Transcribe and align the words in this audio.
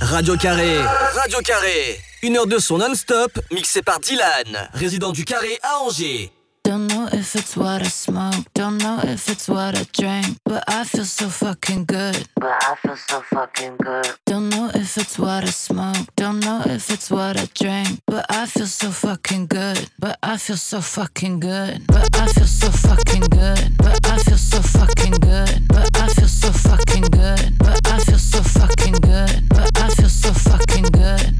Radio 0.00 0.34
Carré. 0.36 0.78
Radio 1.14 1.40
Carré. 1.44 2.00
Une 2.22 2.38
heure 2.38 2.46
de 2.46 2.58
son 2.58 2.78
non-stop, 2.78 3.38
mixé 3.52 3.82
par 3.82 4.00
Dylan, 4.00 4.68
résident 4.72 5.12
du 5.12 5.24
Carré 5.24 5.58
à 5.62 5.80
Angers. 5.80 6.32
Don't 6.70 6.86
know 6.86 7.08
if 7.12 7.34
it's 7.34 7.56
what 7.56 7.82
I 7.82 7.88
smoke, 7.88 8.46
don't 8.54 8.78
know 8.78 9.00
if 9.02 9.28
it's 9.28 9.48
what 9.48 9.76
I 9.76 9.82
drink, 9.92 10.36
but 10.44 10.62
I 10.68 10.84
feel 10.84 11.04
so 11.04 11.28
fucking 11.28 11.86
good. 11.86 12.28
But 12.36 12.62
I 12.62 12.76
feel 12.76 12.94
so 12.94 13.20
fucking 13.22 13.76
good. 13.78 14.06
Don't 14.24 14.50
know 14.50 14.70
if 14.72 14.96
it's 14.96 15.18
what 15.18 15.42
I 15.42 15.50
smoke, 15.50 16.06
don't 16.14 16.38
know 16.38 16.62
if 16.64 16.88
it's 16.88 17.10
what 17.10 17.36
I 17.36 17.48
drink, 17.56 17.98
but 18.06 18.24
I 18.30 18.46
feel 18.46 18.66
so 18.66 18.92
fucking 18.92 19.48
good. 19.48 19.90
But 19.98 20.16
I 20.22 20.36
feel 20.36 20.56
so 20.56 20.80
fucking 20.80 21.40
good. 21.40 21.88
But 21.88 22.08
I 22.14 22.26
feel 22.28 22.46
so 22.46 22.70
fucking 22.70 23.22
good. 23.22 23.76
But 23.76 24.06
I 24.06 24.18
feel 24.22 24.38
so 24.38 24.62
fucking 24.62 25.14
good. 25.14 25.66
But 25.66 25.90
I 25.96 26.08
feel 26.14 26.28
so 26.28 26.52
fucking 26.52 27.10
good. 27.10 27.58
But 27.58 27.80
I 27.88 27.98
feel 27.98 28.18
so 28.18 28.42
fucking 28.42 28.94
good. 29.02 29.48
But 29.48 29.76
I 29.76 29.88
feel 29.88 30.08
so 30.08 30.32
fucking 30.32 30.84
good. 30.92 31.39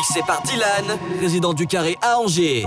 Non-stop, 0.00 0.16
mixé 0.16 0.20
par 0.26 0.42
Dylan, 0.42 0.98
résident 1.20 1.52
du 1.52 1.66
Carré 1.66 1.98
à 2.00 2.18
Angers. 2.18 2.64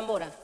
Tambora. 0.00 0.39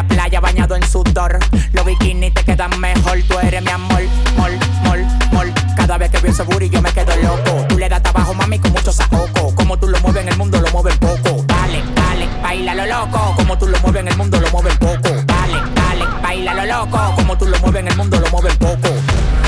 La 0.00 0.08
playa 0.08 0.40
bañado 0.40 0.76
en 0.76 0.82
sudor. 0.82 1.38
Los 1.72 1.84
bikinis 1.84 2.32
te 2.32 2.42
quedan 2.42 2.78
mejor. 2.80 3.18
Tú 3.28 3.38
eres 3.38 3.62
mi 3.62 3.70
amor, 3.70 4.02
mol, 4.36 4.52
mol, 4.84 5.04
mol. 5.32 5.52
Cada 5.76 5.98
vez 5.98 6.10
que 6.10 6.18
veo 6.18 6.32
ese 6.32 6.42
booty 6.42 6.70
yo 6.70 6.80
me 6.80 6.90
quedo 6.92 7.14
loco. 7.16 7.66
Tú 7.68 7.76
le 7.76 7.88
das 7.88 8.02
trabajo, 8.02 8.32
mami, 8.32 8.58
con 8.58 8.72
mucho 8.72 8.92
saoco. 8.92 9.54
Como 9.54 9.78
tú 9.78 9.88
lo 9.88 10.00
mueves 10.00 10.22
en 10.22 10.28
el 10.30 10.38
mundo, 10.38 10.58
lo 10.58 10.70
mueves 10.70 10.96
poco. 10.96 11.44
Dale, 11.46 11.82
dale, 11.94 12.28
baila 12.42 12.74
lo 12.74 12.86
loco. 12.86 13.34
Como 13.36 13.58
tú 13.58 13.66
lo 13.66 13.78
mueves 13.80 14.00
en 14.00 14.08
el 14.08 14.16
mundo, 14.16 14.40
lo 14.40 14.50
mueves 14.50 14.76
poco. 14.78 15.10
Dale, 15.26 15.58
dale, 15.74 16.04
baila 16.22 16.54
lo 16.54 16.64
loco. 16.64 17.14
Como 17.16 17.36
tú 17.36 17.46
lo 17.46 17.58
mueves 17.58 17.80
en 17.80 17.88
el 17.88 17.96
mundo, 17.96 18.20
lo 18.20 18.30
mueves 18.30 18.56
poco. 18.56 18.88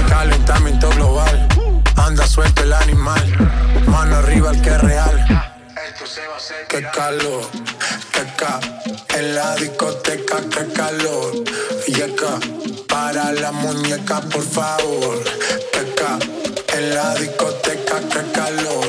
Calentamiento 0.08 0.90
global, 0.90 1.48
anda 1.96 2.26
suelto 2.26 2.62
el 2.62 2.74
animal, 2.74 3.24
mano 3.86 4.16
arriba 4.16 4.50
el 4.50 4.60
que 4.60 4.68
es 4.68 4.80
real. 4.82 5.48
Qué 6.68 6.82
calor, 6.90 7.42
qué 7.52 7.52
ca, 7.52 7.58
en 7.58 7.61
la 9.42 9.56
discoteca, 9.56 10.36
qué 10.50 10.72
calor. 10.72 11.32
Y 11.88 12.00
acá, 12.00 12.38
para 12.88 13.32
la 13.32 13.50
muñeca, 13.50 14.20
por 14.20 14.42
favor. 14.42 15.22
Qué 15.72 15.94
ca, 15.94 16.18
en 16.76 16.94
la 16.94 17.14
discoteca, 17.14 17.96
qué 18.12 18.22
calor. 18.32 18.86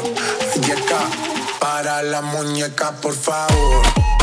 Y 0.65 0.71
acá, 0.71 1.01
para 1.59 2.03
la 2.03 2.21
muñeca, 2.21 2.91
por 3.01 3.15
favor. 3.15 4.22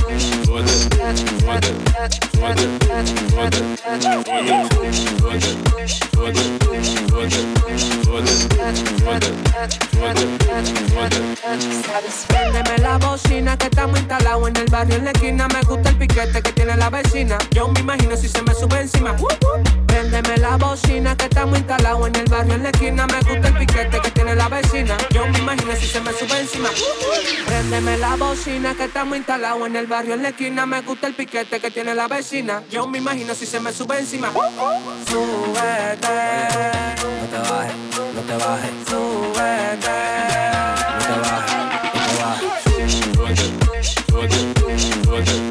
Préndeme 12.27 12.77
la 12.79 12.97
bocina 12.97 13.57
que 13.57 13.65
estamos 13.65 13.97
instalados 13.99 14.49
en 14.49 14.57
el 14.57 14.65
barrio 14.67 14.95
en 14.97 15.05
la 15.05 15.11
esquina. 15.11 15.47
Me 15.47 15.61
gusta 15.61 15.89
el 15.89 15.97
piquete 15.97 16.41
que 16.41 16.51
tiene 16.51 16.77
la 16.77 16.89
vecina. 16.89 17.37
Yo 17.51 17.67
me 17.69 17.79
imagino 17.79 18.15
si 18.15 18.27
se 18.27 18.41
me 18.43 18.53
sube 18.53 18.81
encima. 18.81 19.15
Préndeme 20.21 20.47
la 20.49 20.55
bocina 20.55 21.17
que 21.17 21.23
estamos 21.25 21.57
instalados 21.57 22.07
en 22.07 22.15
el 22.15 22.25
barrio 22.25 22.53
en 22.53 22.61
la 22.61 22.69
esquina. 22.69 23.07
Me 23.07 23.19
gusta 23.21 23.47
el 23.47 23.57
piquete 23.57 23.99
que 24.01 24.11
tiene 24.11 24.35
la 24.35 24.49
vecina. 24.49 24.95
Yo 25.09 25.25
me 25.27 25.39
imagino 25.39 25.75
si 25.75 25.87
se 25.87 25.99
me 25.99 26.13
sube 26.13 26.39
encima. 26.39 26.69
Préndeme 27.47 27.97
la 27.97 28.15
bocina 28.17 28.75
que 28.75 28.83
estamos 28.83 29.17
instalados 29.17 29.65
en 29.65 29.75
el 29.75 29.87
barrio 29.87 30.13
en 30.13 30.21
la 30.21 30.29
esquina. 30.29 30.67
Me 30.67 30.81
gusta 30.81 31.07
el 31.07 31.15
piquete 31.15 31.59
que 31.59 31.71
tiene 31.71 31.95
la 31.95 32.07
vecina. 32.07 32.61
Yo 32.69 32.85
me 32.87 32.99
imagino 32.99 33.33
si 33.33 33.47
se 33.47 33.59
me 33.59 33.73
sube 33.73 33.97
encima. 33.97 34.31
Súbete, 35.09 36.07
No 37.19 37.27
te 37.27 37.37
bajes, 37.49 37.75
no 38.13 38.21
te 38.21 38.35
bajes, 38.45 38.71
súbete. 38.87 39.97
no 40.93 41.05
te 41.07 41.15
bajes, 41.19 41.55
no 41.65 41.91
te 45.09 45.21
bajes. 45.21 45.50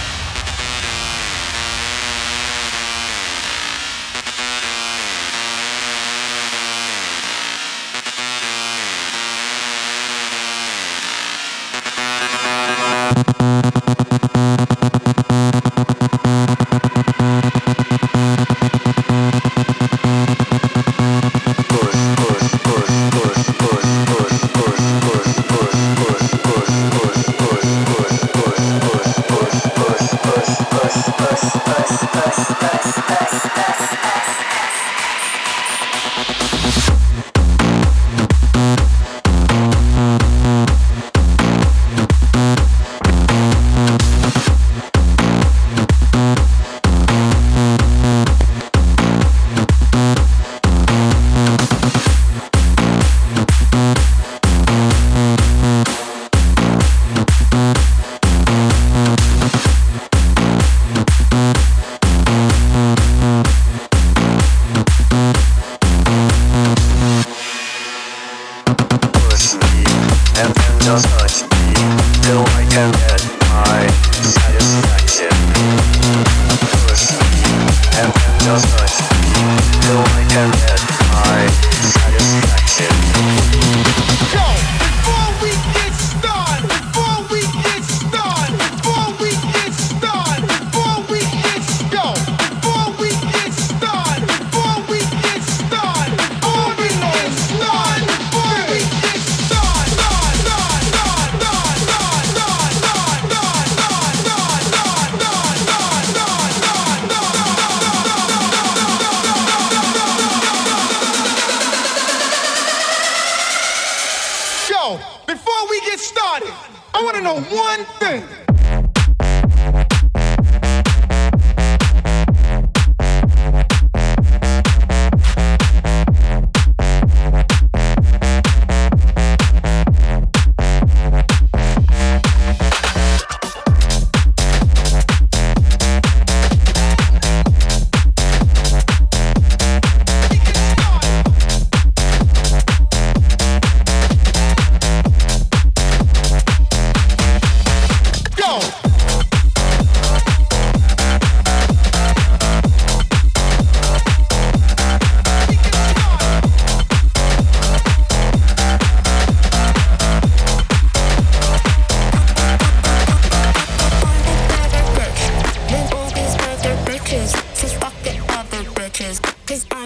Bye. 32.13 32.77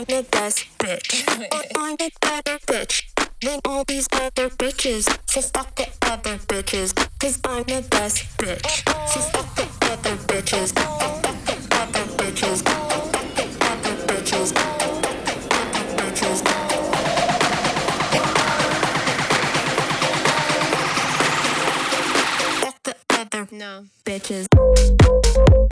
I'm 0.08 0.18
the 0.18 0.30
best 0.30 0.66
bitch. 0.78 1.24
I'm 1.76 1.96
the 1.96 2.12
better 2.22 2.60
bitch 2.68 3.04
than 3.42 3.60
all 3.66 3.84
these 3.86 4.08
other 4.12 4.50
bitches. 4.50 5.10
So 5.28 5.42
fuck 5.42 5.74
the 5.76 5.88
other 6.04 6.38
bitches, 6.38 6.94
cause 7.20 7.40
I'm 7.44 7.64
the 7.64 7.82
best 7.90 8.38
bitch. 8.38 8.84
So 9.08 9.20
fuck 9.22 9.56
the 9.56 9.64
other 9.92 10.16
bitches. 10.28 10.74
Fuck 10.76 11.00
the 11.00 11.30
other 11.76 12.06
bitches. 12.18 12.62
Fuck 12.64 12.90
the 13.36 13.48
other 13.66 13.96
bitches. 14.06 14.54
Fuck 22.62 22.84
the 22.84 22.96
other 23.10 23.46
bitches. 23.46 23.52
No. 23.52 23.86
Bitches. 24.06 25.65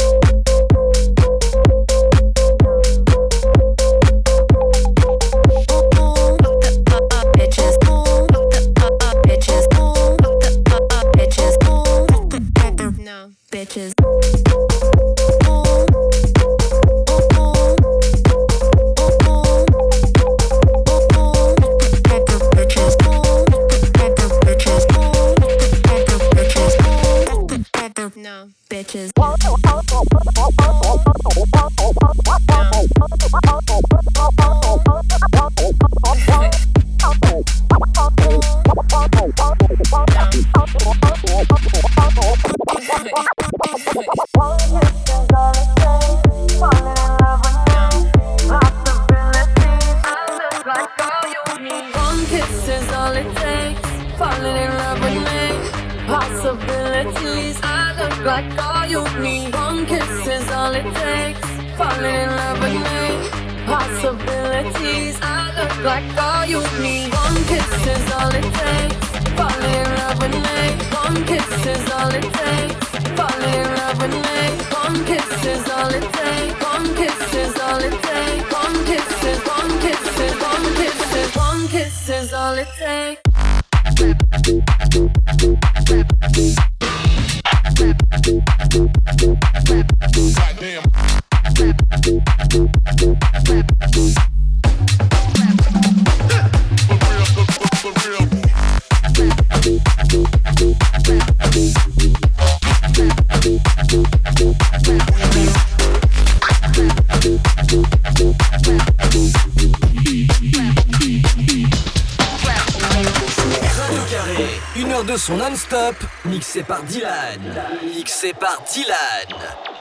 Stop 115.65 115.95
mixé 116.26 116.62
par 116.62 116.84
Dylan. 116.84 117.39
Mixé 117.86 118.34
par 118.34 118.62
Dylan. 118.73 119.73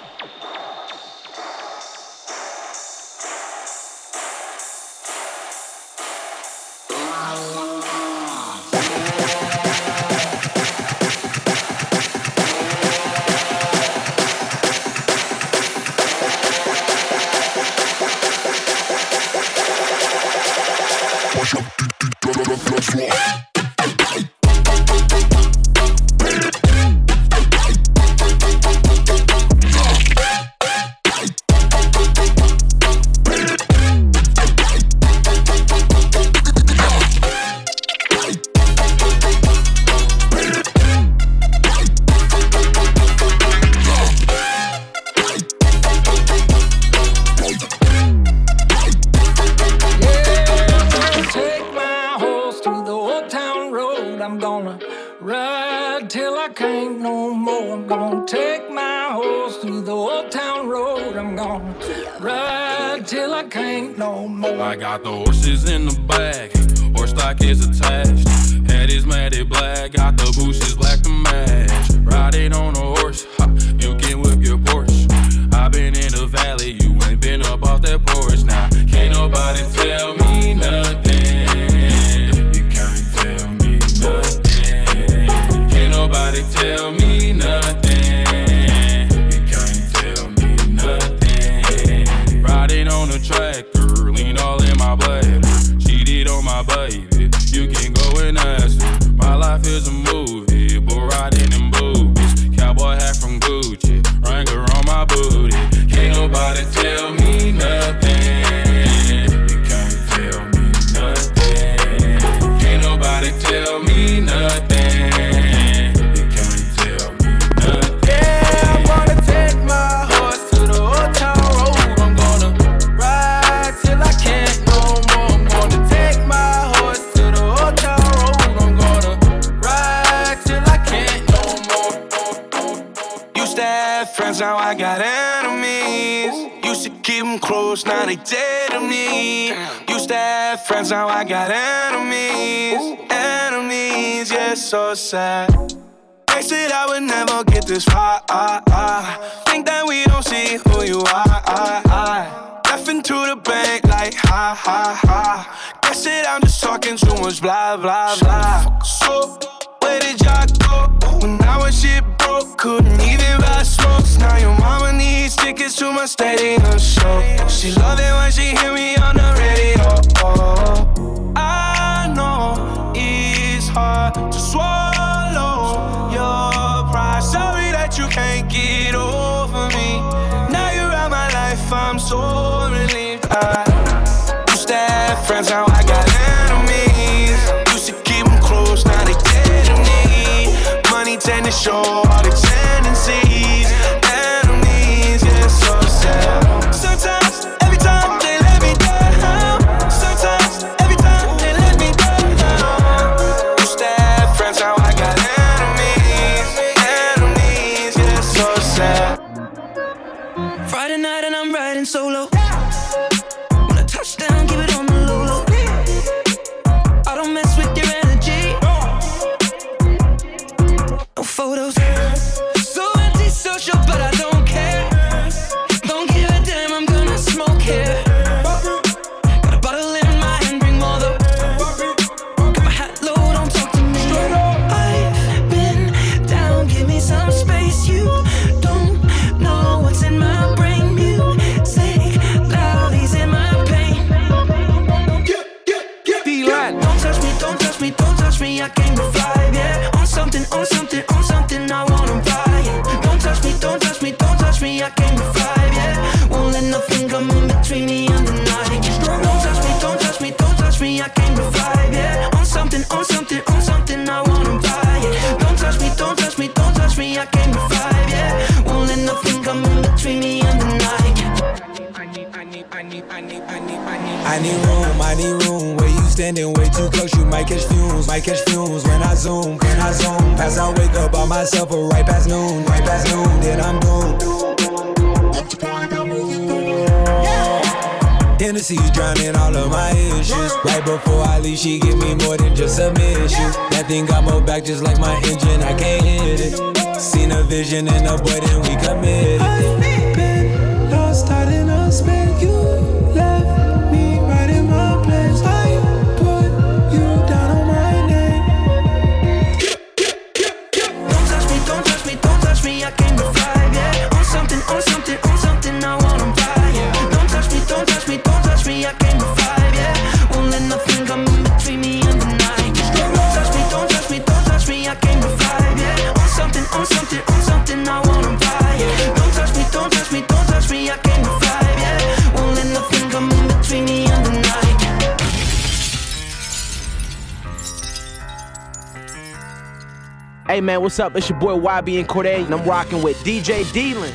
Man, 340.62 340.80
what's 340.82 340.98
up? 340.98 341.16
It's 341.16 341.28
your 341.28 341.38
boy 341.38 341.54
YB 341.56 341.98
and 341.98 342.08
Corday, 342.08 342.42
and 342.42 342.54
I'm 342.54 342.64
rocking 342.64 343.02
with 343.02 343.16
DJ 343.24 343.64
Dealin. 343.72 344.12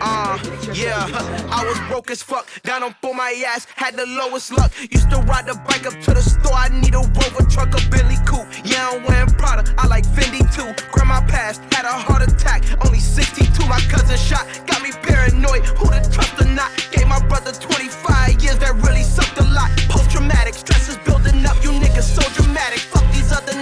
Uh, 0.00 0.36
Uh, 0.36 0.38
yeah, 0.74 1.06
I 1.50 1.64
was 1.64 1.78
broke 1.88 2.10
as 2.10 2.22
fuck, 2.22 2.46
down 2.62 2.82
on 2.82 2.94
for 3.00 3.14
my 3.14 3.30
ass, 3.46 3.66
had 3.74 3.96
the 3.96 4.04
lowest 4.04 4.52
luck. 4.52 4.70
Used 4.90 5.08
to 5.10 5.18
ride 5.22 5.46
the 5.46 5.54
bike 5.66 5.86
up 5.86 5.94
to 6.02 6.12
the 6.12 6.20
store, 6.20 6.52
I 6.52 6.68
need 6.68 6.94
a 6.94 6.98
Rover 6.98 7.46
truck, 7.48 7.72
a 7.72 7.80
Billy 7.90 8.16
Coupe. 8.26 8.46
Yeah, 8.64 8.90
I'm 8.90 9.02
wearing 9.04 9.30
Prada, 9.30 9.64
I 9.78 9.86
like 9.86 10.04
Fendi 10.04 10.42
too. 10.52 10.68
Grandma 10.92 11.20
passed, 11.26 11.62
had 11.72 11.86
a 11.86 11.92
heart 11.92 12.22
attack, 12.22 12.64
only 12.84 12.98
62. 12.98 13.48
My 13.66 13.80
cousin 13.88 14.18
shot, 14.18 14.44
got 14.66 14.82
me 14.82 14.90
paranoid. 14.92 15.64
Who 15.78 15.86
to 15.88 16.02
trust 16.10 16.38
or 16.42 16.48
not? 16.52 16.70
Gave 16.92 17.08
my 17.08 17.20
brother 17.26 17.52
25 17.52 18.42
years, 18.42 18.58
that 18.58 18.74
really 18.84 19.04
sucked 19.04 19.38
a 19.38 19.44
lot. 19.56 19.70
Post 19.88 20.10
traumatic, 20.10 20.54
stress 20.54 20.88
is 20.88 20.98
building 20.98 21.46
up, 21.46 21.56
you 21.64 21.70
niggas 21.70 22.04
so 22.12 22.22
dramatic. 22.34 22.80
Fuck 22.92 23.06
these 23.12 23.32
other 23.32 23.53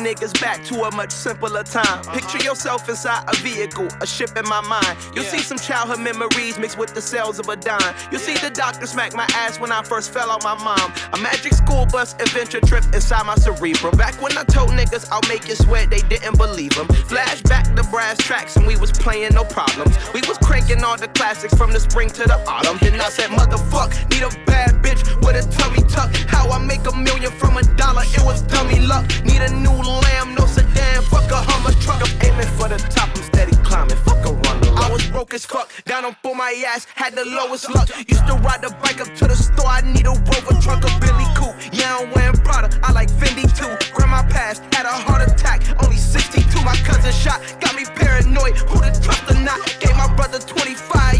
niggas 0.00 0.38
back 0.40 0.64
to 0.64 0.82
a 0.84 0.94
much 0.94 1.12
simpler 1.12 1.62
time. 1.62 1.84
Uh-huh. 1.86 2.14
Picture 2.14 2.42
yourself 2.44 2.88
inside 2.88 3.24
a 3.28 3.36
vehicle, 3.36 3.88
a 4.00 4.06
ship 4.06 4.30
in 4.36 4.48
my 4.48 4.60
mind. 4.62 4.96
You'll 5.14 5.24
see 5.24 5.40
some 5.40 5.58
childhood 5.58 6.00
memories 6.00 6.58
mixed 6.58 6.78
with 6.78 6.94
the 6.94 7.02
cells 7.02 7.38
of 7.38 7.48
a 7.48 7.56
dime. 7.56 7.94
You'll 8.10 8.20
see 8.20 8.34
the 8.34 8.50
doctor 8.50 8.86
smack 8.86 9.14
my 9.14 9.26
ass 9.34 9.60
when 9.60 9.72
I 9.72 9.82
first 9.82 10.12
fell 10.12 10.30
on 10.30 10.40
my 10.42 10.54
mom. 10.62 10.92
A 11.12 11.18
magic 11.18 11.54
school 11.54 11.86
bus 11.86 12.14
adventure 12.14 12.60
trip 12.60 12.84
inside 12.94 13.24
my 13.26 13.36
cerebrum. 13.36 13.96
Back 13.96 14.20
when 14.20 14.36
I 14.36 14.44
told 14.44 14.70
niggas 14.70 15.08
I'll 15.10 15.28
make 15.28 15.48
you 15.48 15.54
sweat, 15.54 15.90
they 15.90 16.00
didn't 16.08 16.38
believe 16.38 16.74
them. 16.74 16.86
Flashback 16.86 17.76
to 17.76 17.82
brass 17.90 18.18
tracks 18.18 18.56
and 18.56 18.66
we 18.66 18.76
was 18.76 18.92
playing 18.92 19.34
no 19.34 19.44
problems. 19.44 19.96
We 20.14 20.20
was 20.28 20.38
cranking 20.38 20.82
all 20.84 20.96
the 20.96 21.08
classics 21.08 21.54
from 21.54 21.72
the 21.72 21.80
spring 21.80 22.08
to 22.10 22.24
the 22.24 22.38
autumn. 22.46 22.78
Then 22.80 23.00
I 23.00 23.08
said, 23.08 23.30
motherfuck, 23.30 23.90
need 24.10 24.22
a 24.22 24.30
bad 24.46 24.82
bitch 24.82 25.02
with 25.24 25.36
a 25.36 25.44
tummy 25.56 25.82
tuck. 25.88 26.14
How 26.28 26.48
I 26.50 26.58
make 26.64 26.86
a 26.86 26.96
million 26.96 27.32
from 27.32 27.56
a 27.56 27.62
dollar, 27.76 28.02
it 28.04 28.22
was 28.24 28.42
dummy 28.42 28.80
luck. 28.80 29.04
Need 29.24 29.42
a 29.42 29.52
new 29.54 29.70
lamb, 29.90 30.34
no 30.34 30.46
sedan, 30.46 31.02
fuck 31.02 31.30
a 31.30 31.36
Hummer 31.36 31.72
truck. 31.80 32.00
I'm 32.02 32.12
aiming 32.22 32.50
for 32.56 32.68
the 32.68 32.78
top, 32.94 33.08
I'm 33.16 33.22
steady 33.22 33.56
climbing, 33.64 33.96
fuck 33.98 34.24
a 34.26 34.32
runner. 34.32 34.70
I 34.76 34.90
was 34.92 35.06
broke 35.08 35.34
as 35.34 35.44
fuck, 35.44 35.70
down 35.84 36.04
on 36.04 36.16
for 36.22 36.34
my 36.34 36.52
ass, 36.66 36.86
had 36.94 37.14
the 37.14 37.24
lowest 37.24 37.68
luck. 37.74 37.88
Used 38.08 38.26
to 38.26 38.34
ride 38.34 38.62
the 38.62 38.70
bike 38.82 39.00
up 39.00 39.14
to 39.16 39.26
the 39.26 39.36
store, 39.36 39.66
I 39.66 39.80
need 39.80 40.06
a 40.06 40.12
Rover 40.12 40.56
truck, 40.60 40.84
a 40.84 40.90
Billy 41.00 41.26
Coupe. 41.34 41.56
Yeah, 41.72 41.98
I'm 41.98 42.10
wearing 42.12 42.36
Prada, 42.36 42.68
I 42.82 42.92
like 42.92 43.10
Fendi 43.10 43.46
too. 43.56 43.72
Grandma 43.94 44.22
passed, 44.28 44.62
had 44.74 44.86
a 44.86 44.92
heart 44.92 45.26
attack, 45.28 45.62
only 45.82 45.96
62. 45.96 46.64
My 46.64 46.76
cousin 46.84 47.12
shot, 47.12 47.40
got 47.60 47.74
me 47.74 47.84
paranoid, 47.84 48.56
who 48.56 48.80
to 48.80 48.92
trust 49.00 49.30
or 49.30 49.40
not. 49.40 49.58
Gave 49.80 49.96
my 49.96 50.12
brother 50.16 50.38
25 50.38 51.19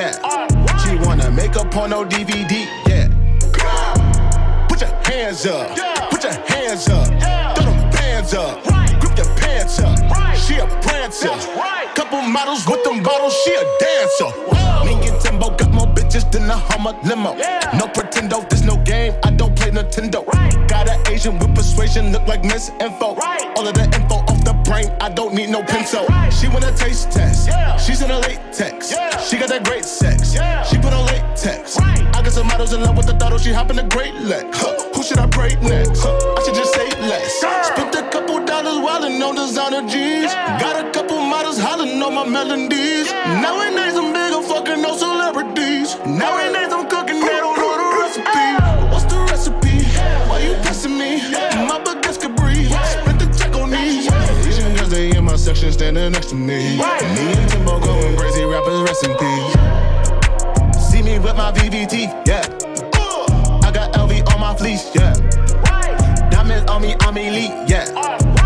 yeah. 0.00 0.76
She 0.82 0.96
wanna 1.04 1.30
make 1.30 1.54
a 1.56 1.64
porno 1.64 2.04
DVD, 2.04 2.66
yeah. 2.88 3.08
Put 4.68 4.80
your 4.80 4.90
hands 5.04 5.46
up, 5.46 5.76
put 6.10 6.22
your 6.22 6.32
hands 6.32 6.88
up, 6.88 7.06
throw 7.56 7.72
them 7.72 7.90
bands 7.90 8.34
up, 8.34 8.64
grip 9.00 9.16
your 9.16 9.30
pants 9.36 9.78
up. 9.78 9.98
She 10.36 10.56
a 10.56 10.66
prancer, 10.82 11.28
couple 11.94 12.22
models 12.22 12.66
with 12.66 12.82
them 12.84 13.02
bottles, 13.02 13.34
she 13.44 13.52
a 13.54 13.64
dancer. 13.80 14.30
Me 14.86 14.94
and 15.08 15.20
Timbo 15.20 15.50
got 15.50 15.70
more 15.70 15.86
bitches 15.86 16.30
than 16.32 16.50
a 16.50 16.56
Hummer 16.56 16.96
limo. 17.04 17.34
No 17.78 17.86
pretendo, 17.88 18.40
there's 18.48 18.64
no 18.64 18.76
game, 18.84 19.14
I 19.22 19.30
don't 19.30 19.54
play 19.54 19.70
Nintendo. 19.70 20.24
Got 20.66 20.88
an 20.88 20.98
Asian 21.12 21.38
with 21.38 21.54
persuasion, 21.54 22.12
look 22.12 22.26
like 22.26 22.42
Miss 22.44 22.70
Info. 22.80 23.16
All 23.56 23.66
of 23.68 23.74
the 23.74 23.84
info 23.84 24.09
brain, 24.70 24.88
I 25.00 25.08
don't 25.08 25.34
need 25.34 25.50
no 25.50 25.62
pencil. 25.64 26.06
She 26.30 26.46
wanna 26.48 26.72
taste 26.76 27.10
test, 27.10 27.50
she's 27.84 28.00
in 28.02 28.10
a 28.10 28.18
latex. 28.20 28.94
She 29.28 29.36
got 29.36 29.48
that 29.48 29.64
great 29.64 29.84
sex, 29.84 30.32
she 30.70 30.76
put 30.78 30.92
on 30.92 31.04
latex. 31.06 31.76
I 31.78 32.22
got 32.22 32.32
some 32.32 32.46
models 32.46 32.72
in 32.72 32.80
love 32.82 32.96
with 32.96 33.06
the 33.06 33.16
throttle, 33.18 33.38
she 33.38 33.52
hop 33.52 33.70
in 33.70 33.76
the 33.76 33.88
great 33.96 34.14
leg. 34.14 34.46
Huh, 34.54 34.74
Who 34.94 35.02
should 35.02 35.18
I 35.18 35.26
pray 35.26 35.56
next? 35.60 36.00
Huh, 36.04 36.14
I 36.38 36.42
should 36.44 36.54
just 36.54 36.72
say 36.72 36.88
less. 37.10 37.32
Spent 37.66 37.94
a 37.96 38.08
couple 38.14 38.44
dollars 38.46 38.78
wildin' 38.86 39.20
on 39.26 39.34
designer 39.34 39.82
G's. 39.88 40.32
Got 40.62 40.76
a 40.84 40.90
couple 40.92 41.18
models 41.20 41.58
hollering 41.58 42.00
on 42.02 42.14
my 42.14 42.26
melodies. 42.26 43.10
Nowadays 43.44 43.96
I'm 43.96 44.12
bigger 44.14 44.42
fucking 44.50 44.80
no 44.82 44.96
celebrities. 44.96 45.96
Nowadays 46.06 46.72
I'm 46.72 46.79
standing 56.00 56.12
next 56.12 56.30
to 56.30 56.34
me. 56.34 56.76
Me 56.76 56.82
and 56.82 57.50
Timbo 57.50 57.78
going 57.78 58.16
crazy, 58.16 58.44
rappers 58.44 58.80
rest 58.82 59.04
in 59.04 59.12
peace. 59.16 59.52
See 60.88 61.02
me 61.02 61.18
with 61.18 61.36
my 61.36 61.52
VVT, 61.52 62.26
yeah. 62.26 62.46
Uh. 62.94 63.60
I 63.62 63.70
got 63.70 63.92
LV 63.92 64.32
on 64.32 64.40
my 64.40 64.54
fleece, 64.54 64.90
yeah. 64.94 65.12
Diamonds 66.30 66.70
on 66.70 66.82
me, 66.82 66.94
I'm 67.00 67.16
elite, 67.16 67.52
yeah. 67.68 67.84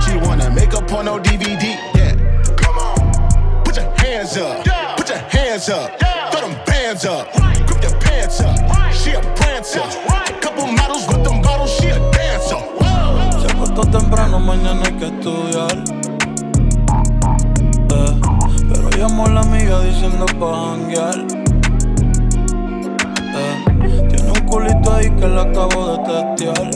She 0.00 0.16
wanna 0.26 0.50
make 0.50 0.72
a 0.72 0.82
porno 0.82 1.18
DVD, 1.18 1.76
yeah. 1.94 2.14
Come 2.56 2.78
on, 2.78 3.62
put 3.64 3.76
your 3.76 3.90
hands 3.98 4.36
up, 4.36 4.64
put 4.96 5.08
your 5.08 5.18
hands 5.18 5.68
up, 5.68 5.98
throw 6.32 6.48
them 6.48 6.58
bands 6.66 7.04
up, 7.04 7.32
grip 7.66 7.82
your 7.82 7.96
pants 8.00 8.40
up. 8.40 8.56
She 8.92 9.12
a 9.12 9.20
prancer, 9.36 9.82
couple 10.40 10.66
models 10.66 11.06
with 11.06 11.22
them 11.22 11.40
bottles, 11.40 11.70
she 11.76 11.88
a 11.88 11.98
dancer. 12.10 12.58
Se 13.40 13.46
acostó 13.52 13.82
temprano, 13.82 14.40
mañana 14.40 14.82
hay 14.86 14.92
que 14.98 15.06
estudiar. 15.06 16.13
Llamó 19.06 19.26
la 19.26 19.42
amiga 19.42 19.82
diciendo 19.82 20.24
pa' 20.40 20.70
janguear. 20.70 21.26
Eh, 23.36 24.06
tiene 24.08 24.30
un 24.30 24.46
culito 24.46 24.94
ahí 24.94 25.10
que 25.10 25.28
la 25.28 25.42
acabo 25.42 25.92
de 25.92 25.98
testear. 26.38 26.70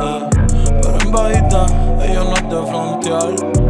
Eh, 0.00 0.28
pero 0.82 0.98
en 1.00 1.10
bajita, 1.12 1.66
ella 2.02 2.24
no 2.24 2.34
es 2.34 2.42
de 2.42 2.60
frontear. 2.66 3.65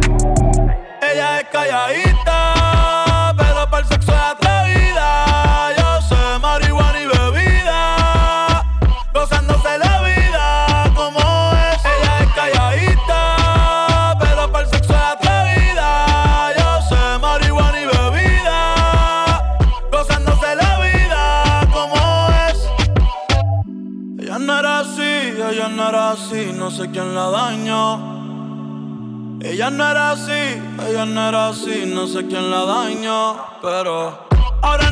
No 26.69 26.75
sé 26.75 26.91
quién 26.91 27.15
la 27.15 27.29
dañó. 27.29 29.39
Ella 29.41 29.69
no 29.69 29.89
era 29.89 30.11
así, 30.11 30.61
ella 30.85 31.05
no 31.05 31.29
era 31.29 31.47
así, 31.47 31.85
no 31.85 32.07
sé 32.07 32.27
quién 32.27 32.51
la 32.51 32.65
dañó, 32.65 33.37
pero 33.61 34.27
ahora 34.61 34.91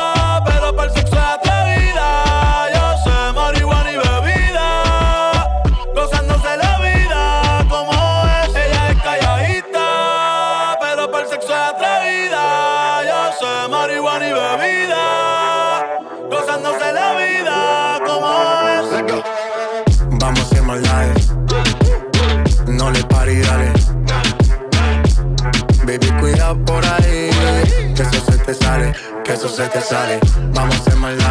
Vamos 30.53 30.75
a 30.75 30.79
hacer 30.79 30.95
maldad. 30.95 31.30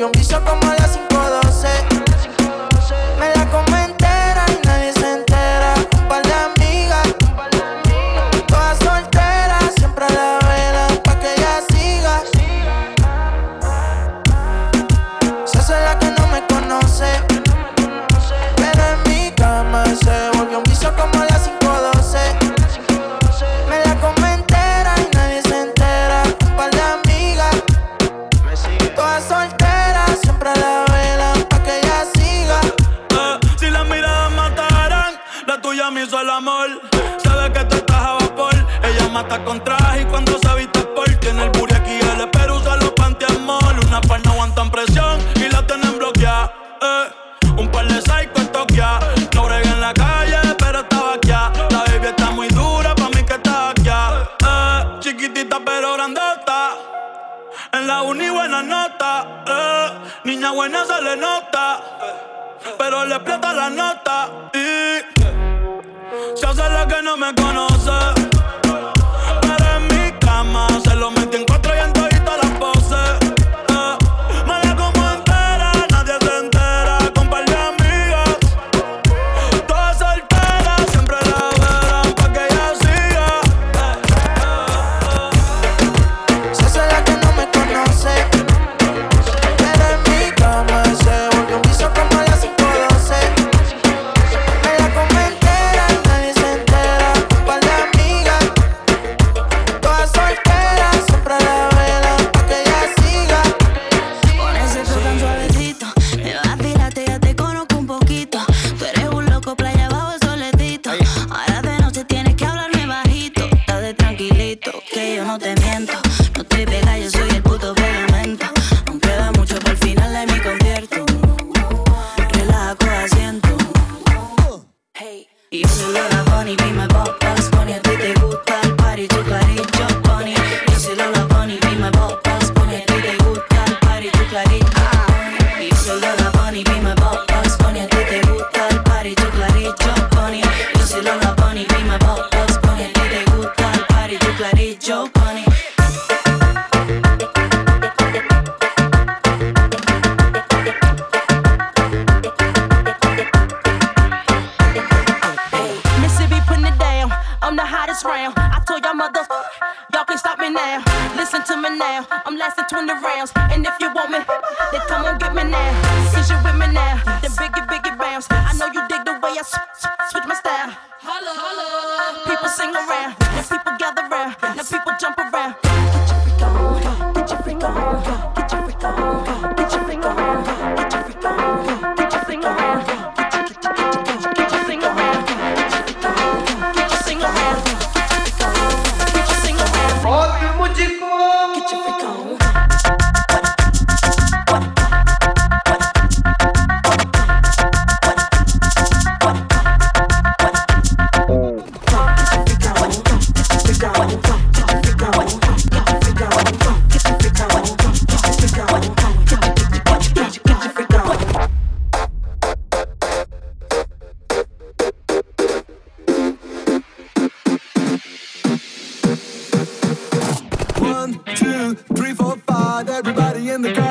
volvió 0.00 0.06
un 0.06 0.12
vicio 0.12 0.42
como 0.44 0.69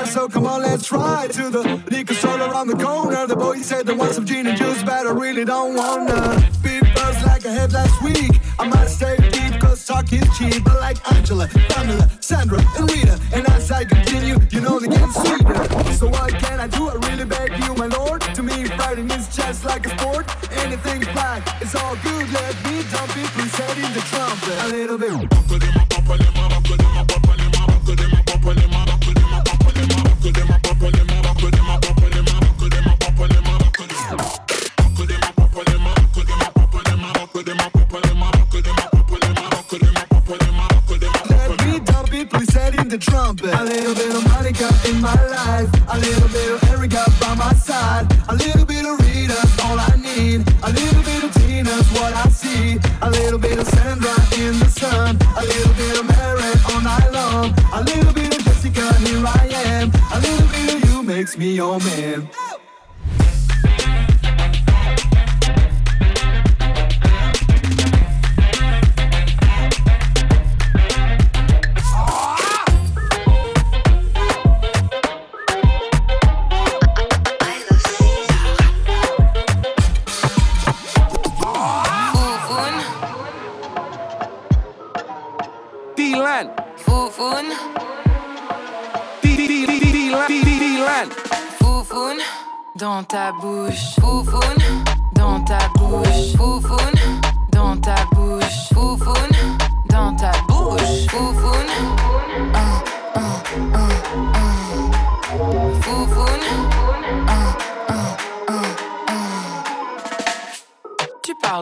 so 0.10 0.28
come 0.28 0.48
on, 0.48 0.62
let's 0.62 0.92
ride 0.92 1.32
to 1.32 1.50
the 1.50 1.62
liquor 1.92 2.14
store 2.16 2.40
around 2.40 2.68
the 2.68 2.76
corner. 2.76 3.28
The 3.28 3.36
boy 3.36 3.58
said 3.62 3.86
they 3.86 3.94
want 3.94 4.14
some 4.14 4.26
gin 4.26 4.48
and 4.48 4.58
juice, 4.58 4.82
but 4.84 5.06
I 5.06 5.12
really 5.12 5.46
don't 5.46 5.76
wanna. 5.76 6.42
Beat 6.64 6.82
buzz 6.96 7.24
like 7.26 7.46
I 7.46 7.52
had 7.52 7.72
last 7.72 8.02
week. 8.02 8.32
I 8.58 8.68
might 8.68 8.88
stay 8.88 9.16
deep, 9.30 9.62
cause 9.62 9.86
talk 9.86 10.12
is 10.12 10.26
cheap. 10.38 10.64
But 10.64 10.80
like 10.80 10.98
Angela, 11.14 11.48
Pamela, 11.70 12.10
Sandra, 12.22 12.60
and 12.78 12.92
Rita. 12.92 13.20
And 13.34 13.48
as 13.50 13.72
I 13.72 13.86
continue, 13.86 14.38
you 14.50 14.62
know 14.62 14.80
they 14.80 14.88
get 14.88 15.10
sweeter. 15.12 15.94
So 15.94 16.08
what 16.08 16.34
can 16.34 16.60
I 16.60 16.68
do? 16.68 16.90
I 16.90 16.96
really 17.08 17.26
beg 17.26 17.52
you, 17.64 17.76
my 17.76 17.88
lord. 17.88 18.22
To 18.22 18.42
me, 18.42 18.66
fighting 18.80 19.10
is 19.12 19.36
just 19.36 19.64
like 19.64 19.86
a 19.86 19.98
sport. 20.00 20.26
Anything's 20.64 21.08
black, 21.08 21.42
it's 21.62 21.76
all 21.76 21.96
good. 21.98 22.26
Let 22.34 22.56
me 22.66 22.84
dump 22.92 23.16
it, 23.16 23.30
please 23.36 23.60
in 23.86 23.94
the 23.94 24.04
trumpet. 24.10 24.58
A 24.64 24.68
little 24.70 24.98
bit. 24.98 25.39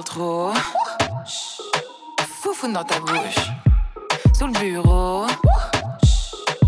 Trop. 0.08 0.54
Chut. 1.26 1.62
Foufoune 2.42 2.74
dans 2.74 2.84
ta 2.84 3.00
bouche. 3.00 3.52
Sous 4.34 4.48
le 4.48 4.54
bureau. 4.54 5.28
Chut. 6.04 6.60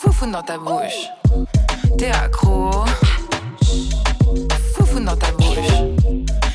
Foufoune 0.00 0.32
dans 0.32 0.42
ta 0.42 0.58
bouche. 0.58 1.08
T'es 1.98 2.10
accro. 2.10 2.70
Chut. 3.62 4.52
Foufoune 4.76 5.06
dans 5.06 5.16
ta 5.16 5.32
bouche. 5.32 5.56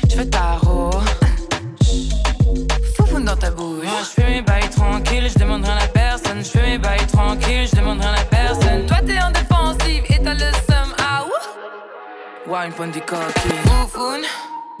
Je 0.08 0.16
veux 0.16 0.30
tarot. 0.30 0.90
Foufoune 2.96 3.24
dans 3.24 3.36
ta 3.36 3.50
bouche. 3.50 3.84
Moi, 3.84 4.00
je 4.02 4.22
fais 4.22 4.30
mes 4.30 4.42
bails 4.42 4.70
tranquilles, 4.70 5.28
je 5.28 5.38
demande 5.38 5.64
rien 5.64 5.76
à 5.76 5.88
personne. 5.88 6.38
Je 6.44 6.50
fais 6.50 6.62
mes 6.62 6.78
bails 6.78 7.06
tranquilles, 7.06 7.66
je 7.68 7.76
demande 7.76 8.00
rien 8.00 8.14
à 8.14 8.24
personne. 8.24 8.86
Toi, 8.86 8.98
t'es 9.04 9.20
en 9.20 9.30
défensive 9.32 10.04
et 10.08 10.22
t'as 10.22 10.34
le 10.34 10.52
seum. 10.68 10.94
Ah 10.98 11.24
ouh. 11.24 12.52
Wine 12.52 12.72
point 12.72 12.88
du 12.88 13.00
coquille. 13.00 13.52
Foufoune 13.64 14.24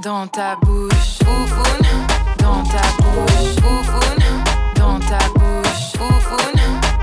dans 0.00 0.26
ta 0.28 0.56
bouche. 0.56 1.18
Foufoune 1.24 1.86
dans 2.38 2.62
ta 2.64 3.02
bouche. 3.02 3.54
Foufoune 3.62 4.24
dans 4.76 4.98
ta 5.00 5.18
bouche. 5.34 5.92
Foufoune 5.96 6.62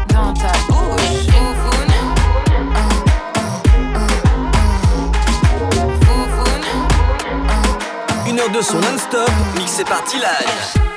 dans 0.09 0.33
ta 0.33 0.51
bouche. 0.67 1.27
Foufoune. 1.27 1.93
Une 8.27 8.39
heure 8.39 8.49
de 8.49 8.61
son 8.61 8.79
non-stop, 8.79 9.29
mixé 9.57 9.83
par 9.83 10.01
Dylan. 10.03 10.94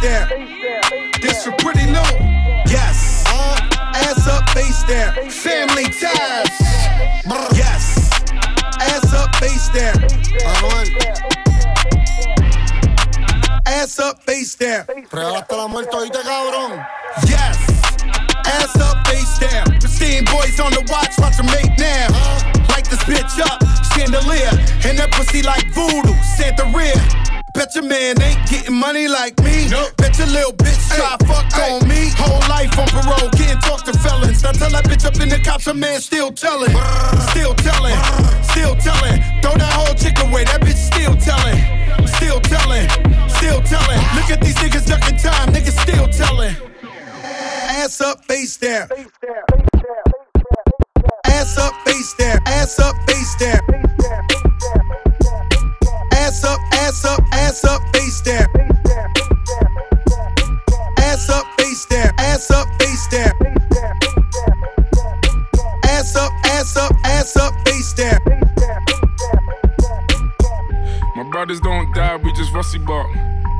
Bass 0.00 0.28
down. 0.28 1.12
This 1.20 1.44
for 1.44 1.52
pretty 1.52 1.86
new. 1.86 2.00
Yes. 2.66 3.24
Uh, 3.26 3.58
ass 3.94 4.26
up, 4.28 4.48
face 4.50 4.82
down. 4.84 5.30
Family 5.30 5.84
ties. 5.84 6.50
Yes. 7.54 8.22
Ass 8.80 9.12
up, 9.14 9.34
face 9.36 9.68
down. 9.70 10.04
Ass 13.66 13.98
up, 13.98 14.22
face 14.22 14.54
down. 14.54 14.86
Real 15.12 15.34
hasta 15.34 15.56
la 15.56 15.68
muerte, 15.68 15.96
oíste, 15.96 16.18
cabrón. 16.22 16.86
Yes. 17.26 17.58
Ass 18.46 18.76
up, 18.80 19.06
face 19.06 19.38
down. 19.38 19.78
Pristine 19.80 20.24
boys 20.24 20.60
on 20.60 20.72
the 20.72 20.86
watch, 20.90 21.18
watch 21.18 21.36
them 21.36 21.46
make 21.46 21.76
now. 21.78 22.08
Light 22.68 22.84
this 22.88 23.02
bitch 23.04 23.40
up, 23.40 23.65
chandelier. 24.06 24.50
And 24.84 24.98
that 24.98 25.10
pussy 25.12 25.42
like 25.42 25.66
voodoo. 25.74 26.14
Santeria. 26.38 26.96
Bet 27.54 27.74
your 27.74 27.84
man 27.84 28.20
ain't 28.20 28.48
getting 28.48 28.74
money 28.74 29.08
like 29.08 29.38
me. 29.40 29.68
Bet 29.96 30.18
your 30.18 30.28
little 30.28 30.52
bitch 30.52 30.76
try 30.94 31.16
fuck 31.26 31.48
on 31.56 31.88
me. 31.88 32.12
Whole 32.16 32.40
life 32.48 32.78
on 32.78 32.86
parole, 32.88 33.30
can't 33.30 33.60
talk 33.62 33.82
to 33.84 33.92
felons. 33.98 34.44
I 34.44 34.52
tell 34.52 34.70
that 34.70 34.84
bitch 34.84 35.06
up 35.06 35.18
in 35.20 35.30
the 35.30 35.38
cops, 35.38 35.66
a 35.66 35.74
man 35.74 36.00
still 36.00 36.30
telling. 36.30 36.76
Still 37.32 37.54
telling, 37.54 37.96
still 38.44 38.76
telling. 38.76 39.24
Throw 39.40 39.56
that 39.56 39.72
whole 39.72 39.94
chick 39.94 40.20
away, 40.20 40.44
that 40.44 40.60
bitch 40.60 40.76
still 40.76 41.16
telling. 41.16 41.56
Still 42.20 42.40
telling, 42.40 42.88
still 43.32 43.62
telling. 43.64 44.00
Look 44.12 44.28
at 44.28 44.40
these 44.42 44.56
niggas 44.56 44.86
ducking 44.86 45.16
time, 45.16 45.48
niggas 45.54 45.80
still 45.80 46.08
telling. 46.08 46.54
Ass 47.24 48.02
up, 48.02 48.22
face 48.26 48.58
down. 48.58 48.88
Face 48.88 49.08
down, 49.22 49.42
face 49.48 49.82
down. 49.82 50.05
Ass 51.46 51.58
up, 51.58 51.74
face 51.86 52.12
down. 52.14 52.40
Ass 52.44 52.78
up, 52.80 52.96
face 53.08 53.36
down. 53.36 53.60
Ass 56.12 56.42
up, 56.42 56.58
ass 56.72 57.04
up, 57.04 57.20
ass 57.32 57.64
up, 57.64 57.80
face 57.94 58.20
down. 58.22 58.48
Ass 60.98 61.30
up, 61.30 61.46
face 61.56 61.86
down. 61.86 62.12
Ass 62.18 62.50
up, 62.50 62.66
face 62.80 63.06
down. 63.12 63.32
Ass 65.84 66.16
up, 66.16 66.32
ass 66.46 66.76
up, 66.76 66.92
ass 67.04 67.36
up, 67.36 67.54
face 67.64 67.94
down. 67.94 68.18
My 71.14 71.22
brothers 71.30 71.60
don't 71.60 71.94
die, 71.94 72.16
we 72.16 72.32
just 72.32 72.52
rusty 72.52 72.78
bark. 72.78 73.06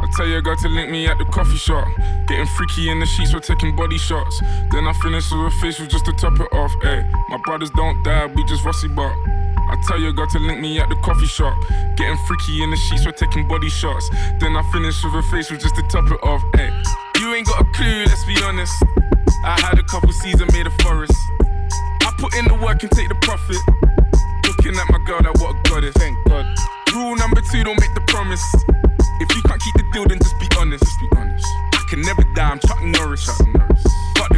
I 0.07 0.09
tell 0.15 0.29
your 0.29 0.41
girl 0.41 0.55
to 0.55 0.69
link 0.69 0.89
me 0.89 1.09
at 1.09 1.19
the 1.19 1.25
coffee 1.25 1.57
shop. 1.57 1.89
Getting 2.29 2.47
freaky 2.47 2.91
in 2.91 3.01
the 3.01 3.07
sheets, 3.07 3.35
we're 3.35 3.41
taking 3.41 3.75
body 3.75 3.99
shots. 3.99 4.41
Then 4.71 4.87
I 4.87 4.93
finish 5.03 5.33
with 5.33 5.51
a 5.51 5.55
facial 5.61 5.87
just 5.87 6.05
to 6.05 6.13
top 6.13 6.39
it 6.39 6.47
off. 6.55 6.71
Ayy, 6.87 7.03
my 7.29 7.39
brothers 7.45 7.71
don't 7.71 8.01
die, 8.05 8.27
we 8.27 8.45
just 8.45 8.65
rusty 8.65 8.87
bark. 8.87 9.17
I 9.27 9.75
tell 9.89 9.99
your 9.99 10.13
girl 10.13 10.29
to 10.29 10.39
link 10.39 10.61
me 10.61 10.79
at 10.79 10.89
the 10.89 10.95
coffee 11.03 11.27
shop. 11.27 11.59
Getting 11.97 12.17
freaky 12.29 12.63
in 12.63 12.71
the 12.71 12.77
sheets, 12.77 13.05
we're 13.05 13.19
taking 13.19 13.49
body 13.49 13.69
shots. 13.69 14.09
Then 14.39 14.55
I 14.57 14.63
finish 14.71 14.95
with 15.03 15.15
a 15.15 15.23
facial 15.27 15.57
just 15.57 15.75
to 15.75 15.83
top 15.91 16.07
it 16.07 16.23
off. 16.23 16.43
Ayy, 16.55 16.71
you 17.19 17.35
ain't 17.35 17.49
got 17.49 17.63
a 17.63 17.65
clue, 17.75 18.05
let's 18.07 18.25
be 18.27 18.39
honest. 18.45 18.79
I 19.45 19.59
had 19.59 19.77
a 19.77 19.83
couple 19.91 20.13
seasons 20.13 20.53
made 20.53 20.69
a 20.69 20.75
forest. 20.87 21.19
I 22.07 22.15
put 22.19 22.33
in 22.39 22.45
the 22.47 22.55
work 22.63 22.81
and 22.85 22.93
take 22.93 23.09
the 23.09 23.19
profit. 23.27 23.59
Looking 24.47 24.79
at 24.79 24.87
my 24.87 25.03
girl, 25.05 25.19
that 25.19 25.35
what 25.43 25.57
a 25.57 25.69
goddess. 25.69 25.95
Thank 25.99 26.17
God. 26.29 26.47
Rule 26.95 27.17
number 27.17 27.43
two, 27.51 27.65
don't 27.65 27.81
make 27.81 27.95
the 27.95 28.07
promise. 28.07 28.43
If 29.19 29.35
you 29.35 29.41
can't 29.49 29.61
keep 29.63 29.76
then 30.05 30.19
just 30.19 30.39
be 30.39 30.47
honest. 30.59 30.85
Just 30.85 31.01
be 31.01 31.09
honest. 31.17 31.47
I 31.73 31.87
can 31.89 32.03
never 32.03 32.23
die, 32.35 32.51
I'm 32.51 32.59
Chuck 32.59 32.83
Norris. 32.83 33.25
Chuck 33.25 33.47
Norris. 33.47 33.66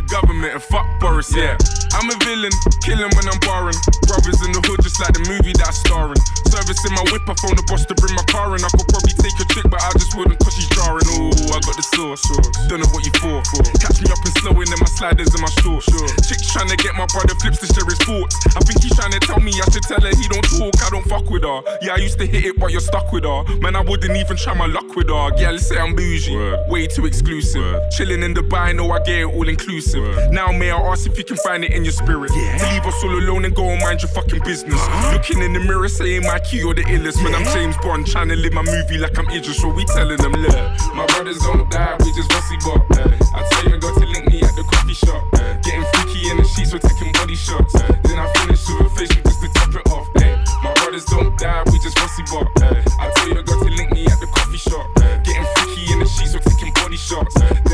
Government 0.08 0.54
and 0.56 0.62
fuck 0.62 0.88
Boris, 1.00 1.28
yeah. 1.36 1.56
I'm 1.92 2.08
a 2.08 2.16
villain, 2.24 2.52
killing 2.80 3.12
when 3.12 3.26
I'm 3.28 3.40
barring. 3.44 3.76
Brothers 4.08 4.40
in 4.40 4.56
the 4.56 4.60
hood, 4.64 4.80
just 4.80 4.96
like 5.00 5.12
the 5.12 5.24
movie 5.28 5.52
that 5.60 5.68
I'm 5.68 5.76
starring. 5.76 6.20
Servicing 6.48 6.96
my 6.96 7.04
whip, 7.12 7.28
I 7.28 7.36
phone 7.44 7.56
the 7.60 7.64
boss 7.68 7.84
to 7.84 7.94
bring 8.00 8.16
my 8.16 8.24
car 8.24 8.56
in. 8.56 8.64
I 8.64 8.72
could 8.72 8.88
probably 8.88 9.12
take 9.20 9.36
a 9.36 9.46
trick, 9.52 9.68
but 9.68 9.84
I 9.84 9.92
just 10.00 10.16
wouldn't 10.16 10.40
cause 10.40 10.56
she's 10.56 10.68
jarring. 10.72 11.04
Ooh, 11.12 11.52
I 11.52 11.60
got 11.60 11.76
the 11.76 11.84
sauce. 11.92 12.24
Don't 12.72 12.80
know 12.80 12.88
what 12.96 13.04
you 13.04 13.12
for. 13.20 13.44
Catch 13.84 14.00
me 14.00 14.08
up 14.08 14.20
and 14.24 14.32
slowing 14.40 14.68
in 14.72 14.78
my 14.80 14.88
sliders 14.96 15.28
and 15.36 15.44
my 15.44 15.52
shorts. 15.60 15.92
Chicks 16.24 16.48
trying 16.56 16.72
to 16.72 16.78
get 16.80 16.96
my 16.96 17.04
brother 17.12 17.36
flips 17.44 17.60
to 17.64 17.68
share 17.68 17.84
his 17.84 18.00
thoughts. 18.00 18.32
I 18.56 18.64
think 18.64 18.80
he's 18.80 18.96
trying 18.96 19.12
to 19.12 19.20
tell 19.20 19.40
me 19.44 19.52
I 19.60 19.66
should 19.68 19.84
tell 19.84 20.00
her 20.00 20.12
he 20.16 20.24
don't 20.28 20.48
talk, 20.56 20.72
I 20.84 20.88
don't 20.88 21.04
fuck 21.04 21.28
with 21.28 21.44
her. 21.44 21.60
Yeah, 21.84 21.96
I 21.96 22.00
used 22.00 22.16
to 22.20 22.26
hit 22.26 22.48
it, 22.48 22.56
but 22.56 22.72
you're 22.72 22.84
stuck 22.84 23.12
with 23.12 23.28
her. 23.28 23.44
Man, 23.60 23.76
I 23.76 23.84
wouldn't 23.84 24.16
even 24.16 24.36
try 24.40 24.56
my 24.56 24.68
luck 24.72 24.88
with 24.96 25.12
her. 25.12 25.36
Yeah, 25.36 25.52
let's 25.52 25.68
say 25.68 25.76
I'm 25.76 25.92
bougie. 25.92 26.36
Way 26.72 26.86
too 26.86 27.04
exclusive. 27.04 27.76
Chilling 27.92 28.22
in 28.22 28.32
Dubai, 28.32 28.72
know 28.72 28.88
I 28.92 29.00
get 29.04 29.20
it 29.20 29.28
all 29.28 29.48
inclusive. 29.48 29.97
Now, 30.30 30.52
may 30.52 30.70
I 30.70 30.78
ask 30.78 31.06
if 31.06 31.18
you 31.18 31.24
can 31.24 31.36
find 31.38 31.64
it 31.64 31.72
in 31.72 31.84
your 31.84 31.92
spirit? 31.92 32.30
To 32.30 32.66
leave 32.72 32.86
us 32.86 33.02
all 33.02 33.10
alone 33.10 33.44
and 33.44 33.54
go 33.54 33.64
and 33.68 33.80
mind 33.80 34.02
your 34.02 34.10
fucking 34.10 34.42
business. 34.44 34.74
Uh-huh. 34.74 35.12
Looking 35.14 35.42
in 35.42 35.52
the 35.52 35.60
mirror, 35.60 35.88
saying 35.88 36.22
my 36.22 36.38
key 36.38 36.62
or 36.62 36.74
the 36.74 36.82
illest. 36.84 37.22
Man, 37.22 37.34
I'm 37.34 37.44
James 37.52 37.76
Bond, 37.78 38.06
trying 38.06 38.28
to 38.28 38.36
live 38.36 38.52
my 38.52 38.62
movie 38.62 38.98
like 38.98 39.18
I'm 39.18 39.28
Idris. 39.28 39.60
So 39.60 39.68
we 39.68 39.84
telling 39.86 40.18
them, 40.18 40.32
look, 40.32 40.56
my 40.94 41.06
brothers 41.06 41.38
don't 41.38 41.68
die, 41.70 41.96
we 42.00 42.12
just 42.12 42.32
rusty 42.32 42.56
bop. 42.64 42.84
Eh. 42.98 43.18
I 43.34 43.42
tell 43.50 43.64
you, 43.70 43.76
I 43.76 43.78
got 43.78 43.94
to 44.00 44.06
link 44.06 44.26
me 44.30 44.42
at 44.42 44.54
the 44.56 44.64
coffee 44.64 44.94
shop. 44.94 45.22
Eh. 45.34 45.58
Getting 45.62 45.84
freaky 45.92 46.30
in 46.30 46.36
the 46.38 46.44
sheets, 46.44 46.72
we're 46.72 46.78
taking 46.78 47.12
body 47.12 47.34
shots. 47.36 47.74
Eh. 47.74 47.92
Then 48.04 48.18
I 48.18 48.26
finish 48.38 48.62
with 48.68 48.86
a 48.86 48.90
facial 48.94 49.22
just 49.22 49.42
to 49.42 49.48
top 49.54 49.74
it 49.74 49.86
off. 49.90 50.08
Ay. 50.16 50.36
My 50.62 50.72
brothers 50.74 51.04
don't 51.06 51.36
die, 51.38 51.62
we 51.66 51.78
just 51.78 51.98
rusty 51.98 52.22
bop. 52.30 52.48
I 52.62 53.10
tell 53.14 53.28
you, 53.28 53.38
I 53.38 53.42
got 53.42 53.58
to 53.62 53.70
link 53.70 53.90
me 53.92 54.06
at 54.06 54.18
the 54.20 54.26
coffee 54.26 54.58
shop. 54.58 54.86
Getting 55.26 55.46
freaky 55.56 55.92
in 55.92 55.98
the 56.00 56.06
sheets, 56.06 56.34
we're 56.34 56.40
taking 56.40 56.72
body 56.74 56.96
shots. 56.96 57.34
Then 57.34 57.67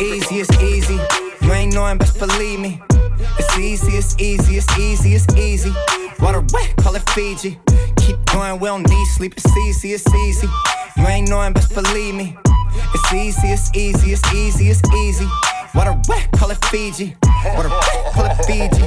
Easy, 0.00 0.40
it's 0.40 0.50
easy. 0.60 0.98
You 1.40 1.52
ain't 1.52 1.72
knowing, 1.72 1.98
best 1.98 2.18
believe 2.18 2.58
me. 2.58 2.80
It's 3.38 3.58
easy, 3.58 3.92
it's 3.92 4.18
easy, 4.18 4.56
it's 4.56 4.78
easy, 4.78 5.14
it's 5.14 5.36
easy. 5.36 5.72
Water 6.18 6.44
wet, 6.52 6.74
call 6.78 6.96
it 6.96 7.08
Fiji. 7.10 7.60
Keep 7.98 8.24
going, 8.26 8.58
we 8.58 8.66
don't 8.66 8.88
need 8.88 9.06
sleep. 9.06 9.34
It's 9.36 9.56
easy, 9.56 9.92
it's 9.92 10.12
easy. 10.14 10.48
You 10.96 11.06
ain't 11.06 11.28
knowing, 11.28 11.52
best 11.52 11.72
believe 11.74 12.16
me. 12.16 12.36
It's 12.92 13.12
easy, 13.12 13.48
it's 13.48 13.70
easy, 13.76 14.12
it's 14.12 14.34
easy, 14.34 14.68
it's 14.68 14.82
easy. 14.94 15.28
Water 15.76 15.96
wet, 16.08 16.28
call 16.32 16.50
it 16.50 16.64
Fiji. 16.66 17.14
Water 17.54 17.68
wet, 17.68 18.12
call 18.12 18.26
it 18.26 18.36
Fiji. 18.46 18.82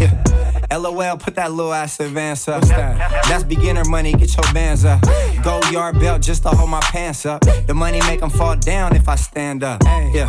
Yeah. 0.00 0.47
LOL, 0.70 1.16
put 1.16 1.34
that 1.36 1.52
little 1.52 1.72
ass 1.72 1.98
advance 2.00 2.48
up. 2.48 2.62
That's 2.62 3.44
beginner 3.44 3.84
money, 3.84 4.12
get 4.12 4.36
your 4.36 4.52
bands 4.52 4.84
up. 4.84 5.00
Goyard 5.42 5.98
belt 6.00 6.22
just 6.22 6.42
to 6.42 6.50
hold 6.50 6.70
my 6.70 6.80
pants 6.80 7.24
up. 7.26 7.42
The 7.66 7.74
money 7.74 8.00
make 8.06 8.20
them 8.20 8.30
fall 8.30 8.56
down 8.56 8.94
if 8.94 9.08
I 9.08 9.16
stand 9.16 9.64
up. 9.64 9.82
Yeah. 10.12 10.28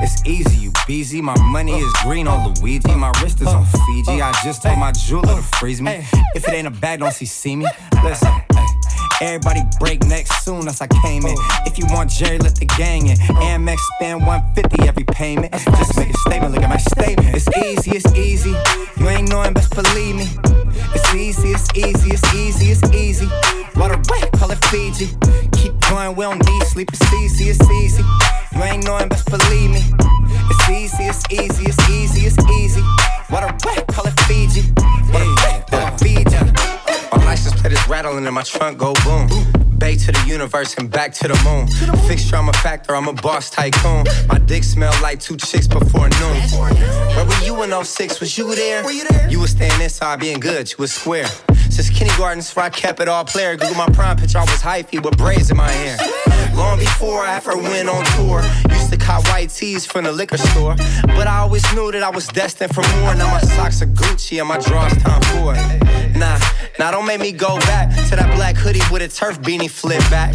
It's 0.00 0.24
easy, 0.26 0.56
you 0.56 0.72
busy. 0.86 1.20
My 1.20 1.38
money 1.42 1.78
is 1.78 1.92
green 2.02 2.26
on 2.26 2.54
Luigi. 2.54 2.94
My 2.94 3.12
wrist 3.22 3.40
is 3.40 3.48
on 3.48 3.64
Fiji. 3.66 4.22
I 4.22 4.32
just 4.42 4.62
told 4.62 4.78
my 4.78 4.92
jeweler 4.92 5.36
to 5.36 5.42
freeze 5.58 5.80
me. 5.82 6.04
If 6.34 6.48
it 6.48 6.54
ain't 6.54 6.66
a 6.66 6.70
bag, 6.70 7.00
don't 7.00 7.12
see 7.12 7.26
see 7.26 7.56
me. 7.56 7.66
Listen, 8.02 8.32
everybody 9.20 9.60
break 9.78 10.04
neck 10.06 10.26
soon 10.26 10.68
as 10.68 10.80
I 10.80 10.86
came 11.02 11.24
in. 11.24 11.34
Oh. 11.36 11.62
If 11.66 11.78
you 11.78 11.86
want 11.90 12.10
Jerry, 12.10 12.38
let 12.38 12.56
the 12.56 12.66
gang 12.66 13.08
in. 13.08 13.16
Oh. 13.20 13.34
Amex 13.42 13.78
spend 13.96 14.26
150 14.26 14.88
every 14.88 15.04
payment. 15.04 15.52
Just 15.52 15.96
make 15.96 16.10
a 16.10 16.18
statement, 16.18 16.54
look 16.54 16.62
at 16.62 16.70
my 16.70 16.76
statement. 16.76 17.34
It's 17.36 17.48
easy, 17.58 17.92
it's 17.96 18.12
easy. 18.14 18.54
You 18.96 19.08
ain't 19.08 19.28
knowing, 19.28 19.52
best 19.54 19.74
believe 19.74 20.16
me. 20.16 20.26
It's 20.94 21.14
easy, 21.14 21.50
it's 21.50 21.68
easy, 21.76 22.10
it's 22.10 22.34
easy, 22.34 22.70
it's 22.70 22.90
easy. 22.92 23.28
Water 23.76 24.00
wet, 24.10 24.32
call 24.32 24.50
it 24.50 24.64
Fiji. 24.66 25.08
Keep 25.52 25.80
going, 25.90 26.14
we 26.16 26.24
don't 26.24 26.44
need 26.46 26.62
sleep. 26.64 26.90
It's 26.92 27.12
easy, 27.14 27.50
it's 27.50 27.70
easy. 27.70 28.02
You 28.54 28.62
ain't 28.62 28.84
knowing, 28.84 29.08
best 29.08 29.30
believe 29.30 29.70
me. 29.70 29.82
It's 30.50 30.70
easy, 30.70 31.04
it's 31.04 31.22
easy, 31.30 31.64
it's 31.66 31.90
easy, 31.90 32.26
it's 32.26 32.50
easy. 32.50 32.82
Water 33.30 33.54
wet, 33.64 33.86
call 33.88 34.06
it 34.06 34.18
Fiji. 34.20 34.62
Water 35.12 35.34
wet, 35.42 35.70
call 35.70 35.88
it 35.88 36.00
Fiji. 36.00 36.73
My 37.14 37.24
license 37.26 37.60
plate 37.60 37.72
is 37.72 37.88
rattling 37.88 38.26
in 38.26 38.34
my 38.34 38.42
trunk, 38.42 38.76
go 38.76 38.92
boom. 39.04 39.63
Bay 39.84 39.96
to 39.96 40.12
the 40.12 40.24
universe 40.26 40.74
and 40.78 40.90
back 40.90 41.12
to 41.12 41.28
the 41.28 41.38
moon. 41.44 41.68
Fixture, 42.08 42.36
I'm 42.36 42.48
a 42.48 42.54
factor, 42.54 42.96
I'm 42.96 43.06
a 43.06 43.12
boss 43.12 43.50
tycoon. 43.50 44.06
My 44.28 44.38
dick 44.38 44.64
smell 44.64 44.94
like 45.02 45.20
two 45.20 45.36
chicks 45.36 45.66
before 45.68 46.08
noon. 46.08 46.36
Where 47.14 47.26
were 47.26 47.44
you 47.44 47.62
in 47.64 47.84
06? 47.84 48.18
Was 48.18 48.38
you 48.38 48.54
there? 48.54 48.80
You 49.28 49.40
was 49.40 49.50
staying 49.50 49.78
inside 49.82 50.20
being 50.20 50.40
good, 50.40 50.70
you 50.70 50.76
was 50.78 50.90
square. 50.90 51.28
Since 51.68 51.90
kindergarten, 51.90 52.40
so 52.40 52.62
I 52.62 52.70
kept 52.70 52.98
it 53.00 53.08
all 53.08 53.26
player. 53.26 53.56
Google 53.56 53.76
my 53.76 53.90
prime 53.90 54.16
picture, 54.16 54.38
I 54.38 54.44
was 54.44 54.62
hyphy 54.62 55.04
with 55.04 55.18
braids 55.18 55.50
in 55.50 55.58
my 55.58 55.70
hair. 55.70 55.98
Long 56.54 56.78
before 56.78 57.20
I 57.22 57.34
ever 57.34 57.54
went 57.54 57.90
on 57.90 58.04
tour, 58.16 58.42
used 58.70 58.90
to 58.90 58.96
cop 58.96 59.26
white 59.28 59.50
tees 59.50 59.84
from 59.84 60.04
the 60.04 60.12
liquor 60.12 60.38
store. 60.38 60.76
But 61.08 61.26
I 61.26 61.40
always 61.40 61.64
knew 61.74 61.92
that 61.92 62.02
I 62.02 62.10
was 62.10 62.26
destined 62.28 62.74
for 62.74 62.82
more. 63.00 63.14
Now 63.16 63.30
my 63.30 63.40
socks 63.40 63.82
are 63.82 63.86
Gucci 63.86 64.38
and 64.38 64.48
my 64.48 64.58
drawers 64.58 64.96
Tom 65.02 65.20
Ford. 65.22 65.58
Nah, 66.16 66.38
nah, 66.78 66.92
don't 66.92 67.06
make 67.06 67.20
me 67.20 67.32
go 67.32 67.58
back 67.58 67.90
to 68.08 68.16
that 68.16 68.32
black 68.36 68.54
hoodie 68.56 68.80
with 68.92 69.02
a 69.02 69.08
turf 69.08 69.40
beanie 69.40 69.68
flip 69.74 69.98
back. 70.08 70.32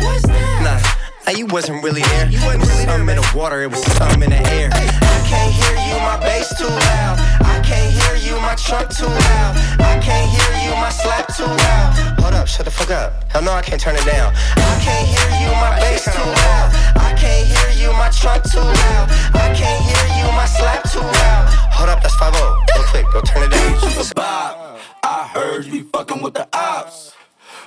Nah. 0.59 0.79
Now 1.25 1.31
you 1.31 1.45
wasn't 1.47 1.81
really 1.83 2.01
there. 2.01 2.29
You 2.29 2.39
wasn't 2.43 2.67
really 2.67 2.83
something 2.83 3.09
in 3.09 3.15
the 3.15 3.31
water, 3.33 3.63
it 3.63 3.71
was 3.71 3.81
something 3.95 4.21
in 4.21 4.31
the 4.31 4.43
air. 4.51 4.69
I 4.73 5.17
can't 5.31 5.53
hear 5.55 5.75
you, 5.87 5.95
my 6.03 6.19
bass 6.19 6.51
too 6.59 6.67
loud. 6.67 7.15
I 7.47 7.61
can't 7.63 7.91
hear 7.95 8.15
you, 8.19 8.35
my 8.41 8.55
trunk 8.55 8.91
too 8.91 9.07
loud. 9.07 9.53
I 9.79 9.95
can't 10.03 10.27
hear 10.27 10.51
you, 10.67 10.75
my 10.75 10.89
slap 10.91 11.31
too 11.33 11.47
loud. 11.47 12.19
Hold 12.19 12.33
up, 12.33 12.47
shut 12.47 12.65
the 12.65 12.71
fuck 12.71 12.91
up. 12.91 13.31
Hell 13.31 13.41
no, 13.41 13.53
I 13.53 13.61
can't 13.61 13.79
turn 13.79 13.95
it 13.95 14.05
down. 14.05 14.33
I 14.35 14.75
can't 14.83 15.07
hear 15.07 15.29
you, 15.39 15.49
my 15.55 15.71
bass 15.79 16.03
too 16.03 16.19
loud. 16.19 16.67
I 16.99 17.15
can't 17.15 17.47
hear 17.47 17.69
you, 17.79 17.93
my 17.93 18.09
trunk 18.09 18.43
too 18.43 18.59
loud. 18.59 19.07
I 19.39 19.53
can't 19.55 19.81
hear 19.87 20.05
you, 20.19 20.27
my 20.35 20.45
slap 20.45 20.83
too 20.91 20.99
loud. 20.99 21.47
Hold 21.71 21.89
up, 21.89 22.01
that's 22.03 22.15
5 22.15 22.33
Go 22.33 22.83
quick, 22.91 23.05
go 23.13 23.21
turn 23.21 23.43
it 23.43 23.51
down. 23.51 23.68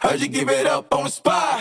Heard 0.03 0.21
you 0.21 0.27
give 0.27 0.49
it 0.49 0.67
up 0.67 0.93
on 0.93 1.05
the 1.05 1.11
spot. 1.11 1.61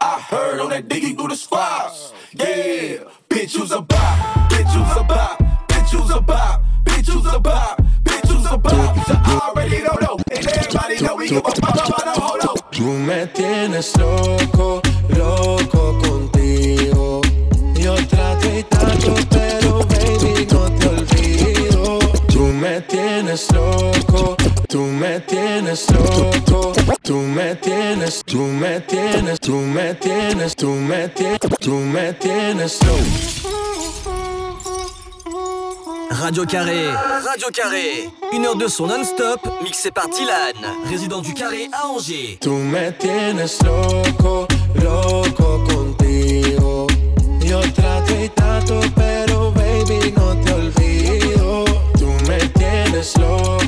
I 0.00 0.20
heard 0.30 0.60
on 0.60 0.70
that 0.70 0.86
diggy 0.86 1.16
through 1.16 1.26
the 1.26 1.34
squads. 1.34 2.12
Yeah, 2.32 3.02
bitch, 3.28 3.56
you's 3.56 3.72
a 3.72 3.80
bop. 3.82 4.48
Bitch, 4.48 4.72
you's 4.72 4.96
a 4.96 5.02
bop. 5.02 5.42
Bitch, 5.66 5.92
you's 5.92 6.08
a 6.12 6.20
bop. 6.20 6.62
Bitch, 6.84 7.08
you's 7.08 7.26
a 7.26 7.40
bop. 7.40 7.82
Bitch, 8.04 8.30
you's 8.30 8.46
a 8.46 8.56
bop. 8.56 8.96
I 9.08 9.40
already 9.48 9.80
don't 9.80 10.00
know. 10.02 10.16
And 10.30 10.46
everybody 10.46 11.00
know 11.02 11.16
we 11.16 11.30
give 11.30 11.44
a 11.44 11.50
fuck 11.50 11.88
about 11.88 12.16
a 12.16 12.20
hold 12.20 12.40
up. 12.42 12.70
Tú 12.70 12.84
me 12.84 13.26
tienes 13.26 13.96
loco, 13.98 14.80
loco 15.08 15.98
contigo. 16.00 17.22
Yo 17.74 17.96
trato 18.06 18.56
y 18.56 18.62
trato, 18.62 19.14
pero 19.30 19.80
baby 19.86 20.46
no 20.46 20.70
te 20.78 20.88
olvido. 20.88 21.98
Tú 22.28 22.42
me 22.52 22.82
tienes 22.82 23.50
loco, 23.52 24.36
tú 24.68 24.82
me 24.82 25.18
tienes 25.22 25.90
loco, 25.90 26.30
tú 27.10 27.16
me 27.16 27.56
tienes, 27.56 28.22
tú 28.24 28.38
me 28.38 28.80
tienes, 28.82 29.40
tú 29.40 29.56
me 29.56 29.94
tienes, 29.94 30.54
tú 30.54 30.68
me 30.68 31.08
tienes, 31.08 31.40
tú 31.58 31.72
me 31.72 32.12
tienes 32.12 32.78
loco. 32.84 33.02
Radio 36.08 36.46
Carré, 36.46 36.86
Radio 37.24 37.48
Carré, 37.52 38.08
une 38.32 38.46
heure 38.46 38.56
de 38.56 38.68
son 38.68 38.86
non-stop, 38.86 39.40
mixé 39.60 39.90
par 39.90 40.08
Dylan, 40.08 40.54
résident 40.88 41.20
du 41.20 41.34
Carré 41.34 41.68
à 41.72 41.88
Angers. 41.88 42.38
Tú 42.40 42.52
me 42.52 42.92
tienes 42.92 43.58
loco, 43.64 44.46
loco 44.80 45.64
contigo. 45.64 46.86
Yo 47.40 47.60
trato 47.72 48.12
y 48.22 48.28
trato, 48.28 48.80
pero 48.94 49.50
baby 49.50 50.12
no 50.16 50.36
te 50.44 50.52
olvido. 50.52 51.64
Tú 51.98 52.06
me 52.28 52.38
tienes 52.50 53.18
loco 53.18 53.59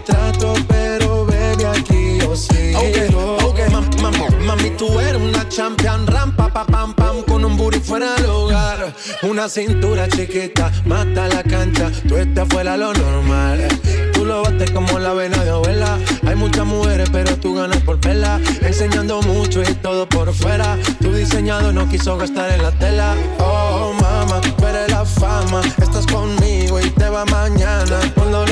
trato 0.00 0.54
pero 0.68 1.24
baby 1.26 1.64
aquí 1.64 2.18
yo 2.20 2.34
sigo. 2.36 2.78
Ok, 2.80 3.44
ok, 3.44 3.58
mam- 3.70 3.90
mam- 4.02 4.38
mami, 4.44 4.70
tú 4.70 4.98
eres 5.00 5.20
una 5.20 5.48
champion, 5.48 6.06
rampa, 6.06 6.48
pa, 6.52 6.64
pam, 6.66 6.94
pam, 6.94 7.22
con 7.22 7.44
un 7.44 7.56
booty 7.56 7.80
fuera 7.80 8.14
del 8.14 8.26
hogar. 8.26 8.94
Una 9.22 9.48
cintura 9.48 10.08
chiquita, 10.08 10.70
mata 10.84 11.28
la 11.28 11.42
cancha, 11.42 11.90
tú 12.08 12.16
estás 12.16 12.46
fuera 12.48 12.76
lo 12.76 12.92
normal. 12.92 13.66
Tú 14.12 14.24
lo 14.24 14.42
bates 14.42 14.70
como 14.72 14.98
la 14.98 15.12
vena 15.14 15.42
de 15.44 15.50
abuela. 15.50 15.96
Hay 16.26 16.34
muchas 16.34 16.66
mujeres, 16.66 17.08
pero 17.12 17.36
tú 17.38 17.54
ganas 17.54 17.80
por 17.82 18.00
vela. 18.00 18.40
Enseñando 18.62 19.22
mucho 19.22 19.62
y 19.62 19.74
todo 19.76 20.08
por 20.08 20.34
fuera. 20.34 20.76
Tu 21.00 21.12
diseñado 21.12 21.72
no 21.72 21.88
quiso 21.88 22.16
gastar 22.18 22.50
en 22.50 22.62
la 22.64 22.72
tela. 22.72 23.14
Oh, 23.38 23.92
mama, 24.00 24.40
eres 24.68 24.90
la 24.90 25.04
fama. 25.04 25.60
Estás 25.80 26.04
conmigo 26.06 26.80
y 26.80 26.90
te 26.90 27.08
va 27.08 27.24
mañana. 27.26 28.00
Cuando 28.16 28.44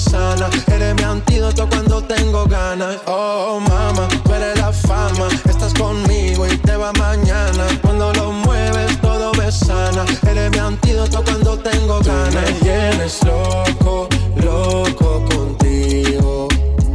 sana. 0.00 0.48
Eres 0.66 0.94
mi 0.94 1.02
antídoto 1.02 1.68
cuando 1.68 2.02
tengo 2.02 2.44
ganas. 2.46 2.96
Oh, 3.06 3.60
mama, 3.60 4.08
tú 4.24 4.34
eres 4.34 4.58
la 4.58 4.72
fama. 4.72 5.28
Estás 5.48 5.74
conmigo 5.74 6.46
y 6.46 6.56
te 6.58 6.76
va 6.76 6.92
mañana. 6.94 7.66
Cuando 7.82 8.12
lo 8.14 8.32
mueves, 8.32 9.00
todo 9.00 9.32
me 9.34 9.52
sana. 9.52 10.04
Eres 10.28 10.50
mi 10.50 10.58
antídoto 10.58 11.22
cuando 11.22 11.58
tengo 11.58 12.00
ganas. 12.00 12.34
Me 12.34 12.52
tienes 12.60 13.20
loco, 13.24 14.08
loco 14.36 15.24
contigo. 15.34 16.48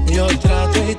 Yo 0.07 0.27
trato 0.39 0.79
y 0.89 0.95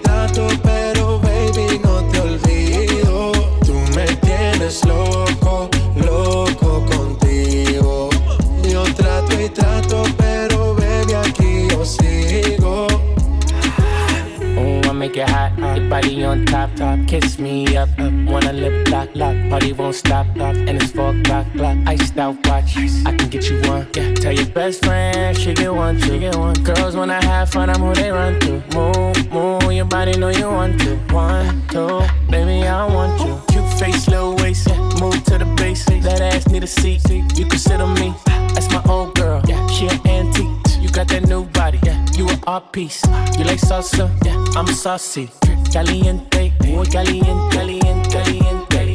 Party 19.67 19.83
won't 19.83 19.97
stop, 19.97 20.27
stop. 20.37 20.55
And 20.55 20.81
it's 20.81 20.93
four 20.93 21.11
o'clock, 21.11 21.47
clock. 21.53 21.77
Iced 21.89 22.17
out 22.19 22.37
watch, 22.47 22.77
I 23.05 23.17
can 23.17 23.29
get 23.29 23.51
you 23.51 23.61
one. 23.63 23.89
Yeah, 23.97 24.15
tell 24.15 24.33
your 24.33 24.47
best 24.47 24.85
friend 24.85 25.37
she 25.37 25.55
get 25.55 25.75
one, 25.75 26.01
she 26.01 26.21
get 26.21 26.37
one. 26.37 26.55
Girls 26.63 26.95
wanna 26.95 27.21
have 27.25 27.51
fun, 27.51 27.69
I'm 27.71 27.81
who 27.81 27.93
they 27.95 28.13
run 28.13 28.39
to. 28.41 28.63
Move, 28.77 29.33
move, 29.33 29.73
your 29.73 29.85
body 29.85 30.17
know 30.19 30.29
you 30.29 30.47
want 30.47 30.81
to. 30.83 30.95
One, 31.13 31.67
two, 31.67 32.01
baby 32.31 32.65
I 32.65 32.87
want 32.87 33.21
you. 33.21 33.41
Cute 33.49 33.73
face, 33.79 34.07
little 34.07 34.37
waist, 34.37 34.69
yeah. 34.69 34.79
move 35.01 35.25
to 35.25 35.39
the 35.39 35.53
base. 35.57 35.85
That 35.85 36.21
ass 36.21 36.47
need 36.47 36.63
a 36.63 36.69
seat, 36.69 37.03
you 37.11 37.47
can 37.47 37.59
sit 37.59 37.81
on 37.81 37.95
me. 37.95 38.15
That's 38.55 38.71
my 38.71 38.83
old 38.89 39.17
girl, 39.17 39.43
yeah, 39.49 39.67
she 39.67 39.89
an 39.89 39.99
antique. 40.07 40.47
You 40.81 40.89
got 40.91 41.09
that 41.09 41.27
new 41.27 41.45
body, 41.45 41.81
yeah. 41.83 42.07
You 42.15 42.29
an 42.29 42.39
art 42.47 42.73
piece. 42.73 43.05
You 43.37 43.45
like 43.45 43.59
salsa, 43.59 44.07
yeah. 44.25 44.37
I'm 44.55 44.69
saucy. 44.69 45.29
Caliente, 45.73 46.53
muy 46.65 46.87
caliente, 46.87 47.57
caliente, 47.57 48.09
caliente, 48.09 48.86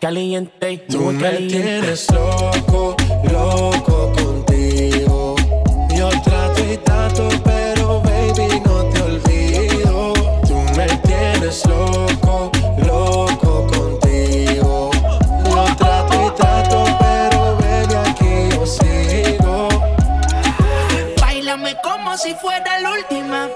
caliente, 0.00 0.78
Tú 0.88 1.00
muy 1.00 1.14
me 1.14 1.22
caliente. 1.22 1.54
tienes 1.60 2.10
loco, 2.12 2.96
loco 3.32 4.12
contigo. 4.12 5.34
Yo 5.96 6.08
trato 6.22 6.64
y 6.72 6.76
trato, 6.78 7.28
pero 7.44 8.00
baby 8.02 8.60
no 8.64 8.84
te 8.90 9.02
olvido. 9.02 10.12
Tú 10.46 10.54
me 10.76 10.86
tienes 11.06 11.64
loco, 11.66 12.50
loco 12.86 13.66
contigo. 13.66 14.90
Yo 15.44 15.64
trato 15.76 16.26
y 16.26 16.30
trato, 16.36 16.84
pero 16.98 17.56
baby 17.56 17.94
aquí 17.94 18.54
yo 18.54 18.66
sigo. 18.66 19.68
Bailame 21.20 21.76
como 21.82 22.16
si 22.18 22.34
fuera 22.34 22.78
la 22.80 22.92
última 22.92 23.46
vez 23.46 23.55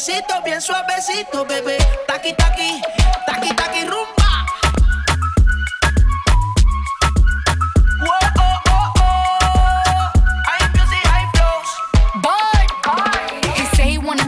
sé, 0.00 0.12
besito 0.12 0.42
bien 0.44 0.60
suavecito, 0.60 1.44
bebé. 1.44 1.78
Taqui 2.06 2.32
taqui, 2.34 2.80
taqui 3.26 3.54
taqui 3.54 3.82
rumba. 3.84 4.46
Whoa, 8.00 8.10
oh, 8.38 8.60
oh, 8.68 8.92
oh. 8.96 9.10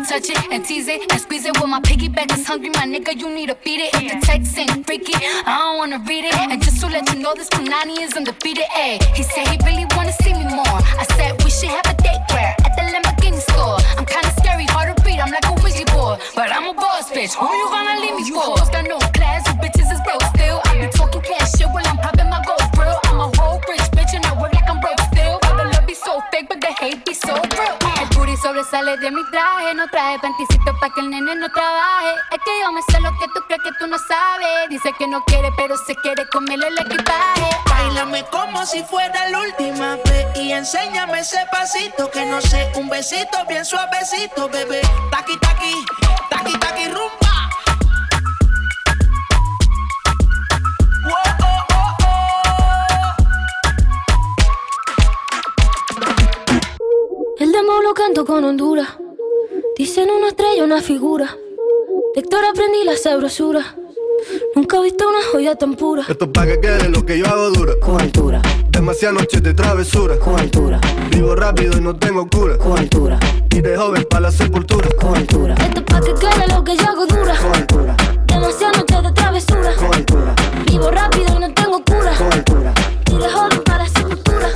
Touch 0.08 0.28
it 0.28 0.52
and 0.52 0.62
tease 0.62 0.88
it 0.88 1.10
and 1.10 1.18
squeeze 1.18 1.46
it. 1.46 1.56
Well, 1.56 1.68
my 1.68 1.80
piggyback 1.80 2.36
is 2.36 2.46
hungry, 2.46 2.68
my 2.68 2.84
nigga. 2.84 3.18
You 3.18 3.34
need 3.34 3.48
to 3.48 3.56
beat 3.64 3.80
it. 3.80 3.94
If 3.94 4.12
the 4.12 4.26
text 4.26 4.58
ain't 4.58 4.84
freaky, 4.86 5.14
I 5.14 5.56
don't 5.56 5.78
wanna 5.78 6.04
read 6.06 6.26
it. 6.26 6.34
And 6.34 6.60
just 6.62 6.80
to 6.80 6.86
let 6.88 7.08
you 7.14 7.20
know, 7.20 7.32
this 7.34 7.48
Punani 7.48 7.98
is 7.98 8.12
undefeated. 8.12 8.41
No 35.12 35.22
quiere, 35.26 35.50
pero 35.58 35.76
se 35.76 35.94
quiere 35.96 36.26
comerle 36.28 36.68
el 36.68 36.78
equipaje. 36.78 37.46
Bailame 37.68 38.24
como 38.30 38.64
si 38.64 38.82
fuera 38.82 39.28
la 39.28 39.40
última 39.40 39.96
vez 39.96 40.26
y 40.36 40.52
enséñame 40.52 41.20
ese 41.20 41.36
pasito 41.52 42.10
que 42.10 42.24
no 42.24 42.40
sé, 42.40 42.72
un 42.76 42.88
besito 42.88 43.36
bien 43.46 43.62
suavecito, 43.62 44.48
bebé. 44.48 44.80
Taqui 45.10 45.38
taqui, 45.38 45.84
taqui 46.30 46.58
taqui 46.58 46.88
rumba. 46.88 47.50
El 57.38 57.52
demo 57.52 57.82
lo 57.82 57.92
canto 57.92 58.24
con 58.24 58.44
Honduras. 58.44 58.88
Dicen 59.76 60.10
una 60.10 60.28
estrella, 60.28 60.64
una 60.64 60.80
figura. 60.80 61.36
De 62.14 62.20
Héctor 62.22 62.46
aprendí 62.46 62.84
la 62.84 62.96
sabrosura. 62.96 63.76
Nunca 64.54 64.76
he 64.76 64.82
visto 64.82 65.08
una 65.08 65.18
joya 65.30 65.54
tan 65.54 65.74
pura. 65.74 66.02
Esto 66.06 66.26
es 66.26 66.30
pa' 66.30 66.44
que 66.44 66.60
quede 66.60 66.90
lo 66.90 67.06
que 67.06 67.18
yo 67.18 67.26
hago 67.26 67.50
dura. 67.50 67.72
Con 67.80 67.98
altura. 67.98 68.42
Demasiadas 68.68 69.20
noches 69.20 69.42
de 69.42 69.54
travesura. 69.54 70.18
Con 70.18 70.38
altura. 70.38 70.78
Vivo 71.10 71.34
rápido 71.34 71.78
y 71.78 71.80
no 71.80 71.96
tengo 71.96 72.28
cura. 72.28 72.58
Con 72.58 72.78
altura. 72.78 73.18
Y 73.50 73.62
de 73.62 73.76
joven 73.78 74.06
para 74.10 74.20
la 74.22 74.30
sepultura. 74.30 74.88
Con 75.00 75.16
altura. 75.16 75.54
Esto 75.54 75.80
es 75.80 75.84
pa' 75.86 76.00
que 76.00 76.14
quede 76.14 76.48
lo 76.48 76.62
que 76.62 76.76
yo 76.76 76.86
hago 76.86 77.06
dura. 77.06 77.34
Con 77.38 77.54
altura. 77.54 77.96
Demasiadas 78.26 78.76
noches 78.76 79.02
de 79.02 79.12
travesura. 79.12 79.74
Con 79.74 79.94
altura. 79.94 80.34
Vivo 80.66 80.90
rápido 80.90 81.34
y 81.34 81.38
no 81.38 81.54
tengo 81.54 81.82
cura. 81.84 82.14
Con 82.18 82.32
altura. 82.32 82.74
Y 83.10 83.16
de 83.16 83.30
joven 83.30 83.62
para 83.64 83.84
la 83.84 83.88
sepultura. 83.88 84.48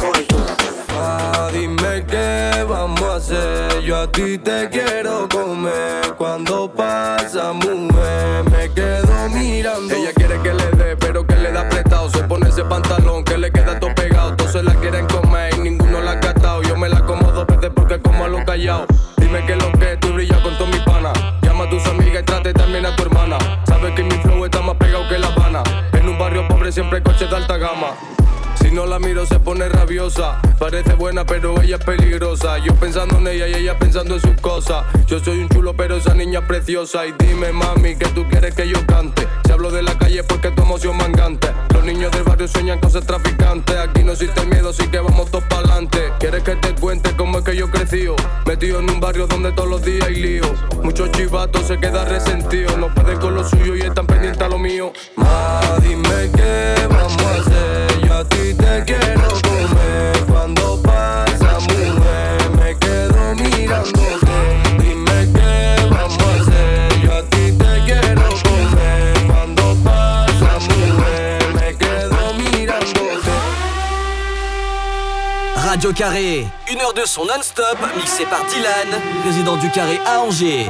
Ah, 0.91 1.49
dime 1.55 2.05
qué 2.07 2.65
vamos 2.69 3.01
a 3.01 3.17
hacer. 3.17 3.81
Yo 3.81 3.97
a 3.97 4.13
ti 4.13 4.37
te 4.37 4.56
no 28.77 28.85
la 28.85 28.99
miro 28.99 29.25
se 29.25 29.41
pone 29.41 29.67
rabiosa. 29.71 30.39
Parece 30.59 30.93
buena 30.93 31.25
pero 31.25 31.63
ella 31.63 31.77
es 31.77 31.85
peligrosa. 31.85 32.59
Yo 32.59 32.75
pensando 32.75 33.17
en 33.17 33.27
ella 33.27 33.49
y 33.49 33.55
ella 33.55 33.79
pensando 33.79 34.17
en 34.17 34.21
sus 34.21 34.39
cosas. 34.43 34.85
Yo 35.07 35.19
soy 35.19 35.39
un 35.39 35.49
chulo 35.49 35.75
pero 35.75 35.97
esa 35.97 36.13
niña 36.13 36.41
es 36.41 36.45
preciosa. 36.45 37.07
Y 37.07 37.15
dime 37.19 37.53
mami 37.53 37.97
que 37.97 38.05
tú 38.09 38.29
quieres 38.29 38.55
que 38.55 38.69
yo 38.69 38.85
cante. 38.87 39.27
Si 39.47 39.53
hablo 39.53 39.71
de 39.71 39.83
la 39.83 39.97
calle 39.97 40.23
porque 40.25 40.51
tu 40.51 40.61
emoción 40.61 40.95
mangante. 40.99 41.49
Los 41.73 41.85
niños 41.85 42.13
del 42.13 42.25
barrio 42.25 42.47
sueñan 42.49 42.79
con 42.79 42.91
ser 42.91 43.07
traficantes. 43.07 43.79
Aquí 43.79 44.05
no 44.05 44.13
existe 44.13 44.45
miedo 44.45 44.69
así 44.69 44.87
que 44.89 44.99
vamos 44.99 45.31
todos 45.31 45.45
para 45.45 45.61
adelante. 45.61 46.13
¿Quieres 46.21 46.43
que 46.43 46.57
te 46.57 46.75
cuente 46.75 47.17
cómo 47.17 47.39
es 47.39 47.45
que 47.45 47.57
yo 47.57 47.71
crecí? 47.71 48.07
Metido 48.45 48.81
en 48.81 48.91
un 48.91 49.01
barrio 49.01 49.27
donde 49.27 49.53
todos 49.53 49.71
los 49.71 49.83
días 49.83 50.07
hay 50.07 50.17
lío. 50.17 50.45
Muchos 50.83 51.11
chivatos 51.13 51.67
se 51.67 51.79
quedan 51.79 52.07
resentidos. 52.11 52.77
No 52.77 52.93
pueden 52.93 53.19
con 53.21 53.35
lo 53.35 53.43
suyo 53.43 53.75
y 53.75 53.81
están 53.81 54.07
pendientes 54.07 54.43
a 54.43 54.49
lo 54.49 54.59
mío. 54.59 54.93
Ma, 55.17 55.61
dime 55.81 56.31
Carré, 75.93 76.47
une 76.71 76.81
heure 76.81 76.95
de 76.95 77.05
son 77.05 77.25
non-stop, 77.25 77.79
mixé 77.97 78.25
par 78.27 78.45
Dylan, 78.47 79.01
résident 79.25 79.57
du 79.57 79.71
Carré 79.71 79.99
à 80.07 80.21
Angers. 80.21 80.67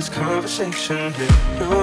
this 0.00 0.08
conversation. 0.08 1.12
Yeah. 1.18 1.79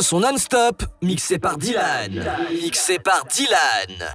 son 0.00 0.20
non-stop, 0.20 0.84
mixé 1.02 1.38
par 1.38 1.56
Dylan. 1.56 2.24
Mixé 2.50 2.98
par 2.98 3.24
Dylan. 3.24 4.14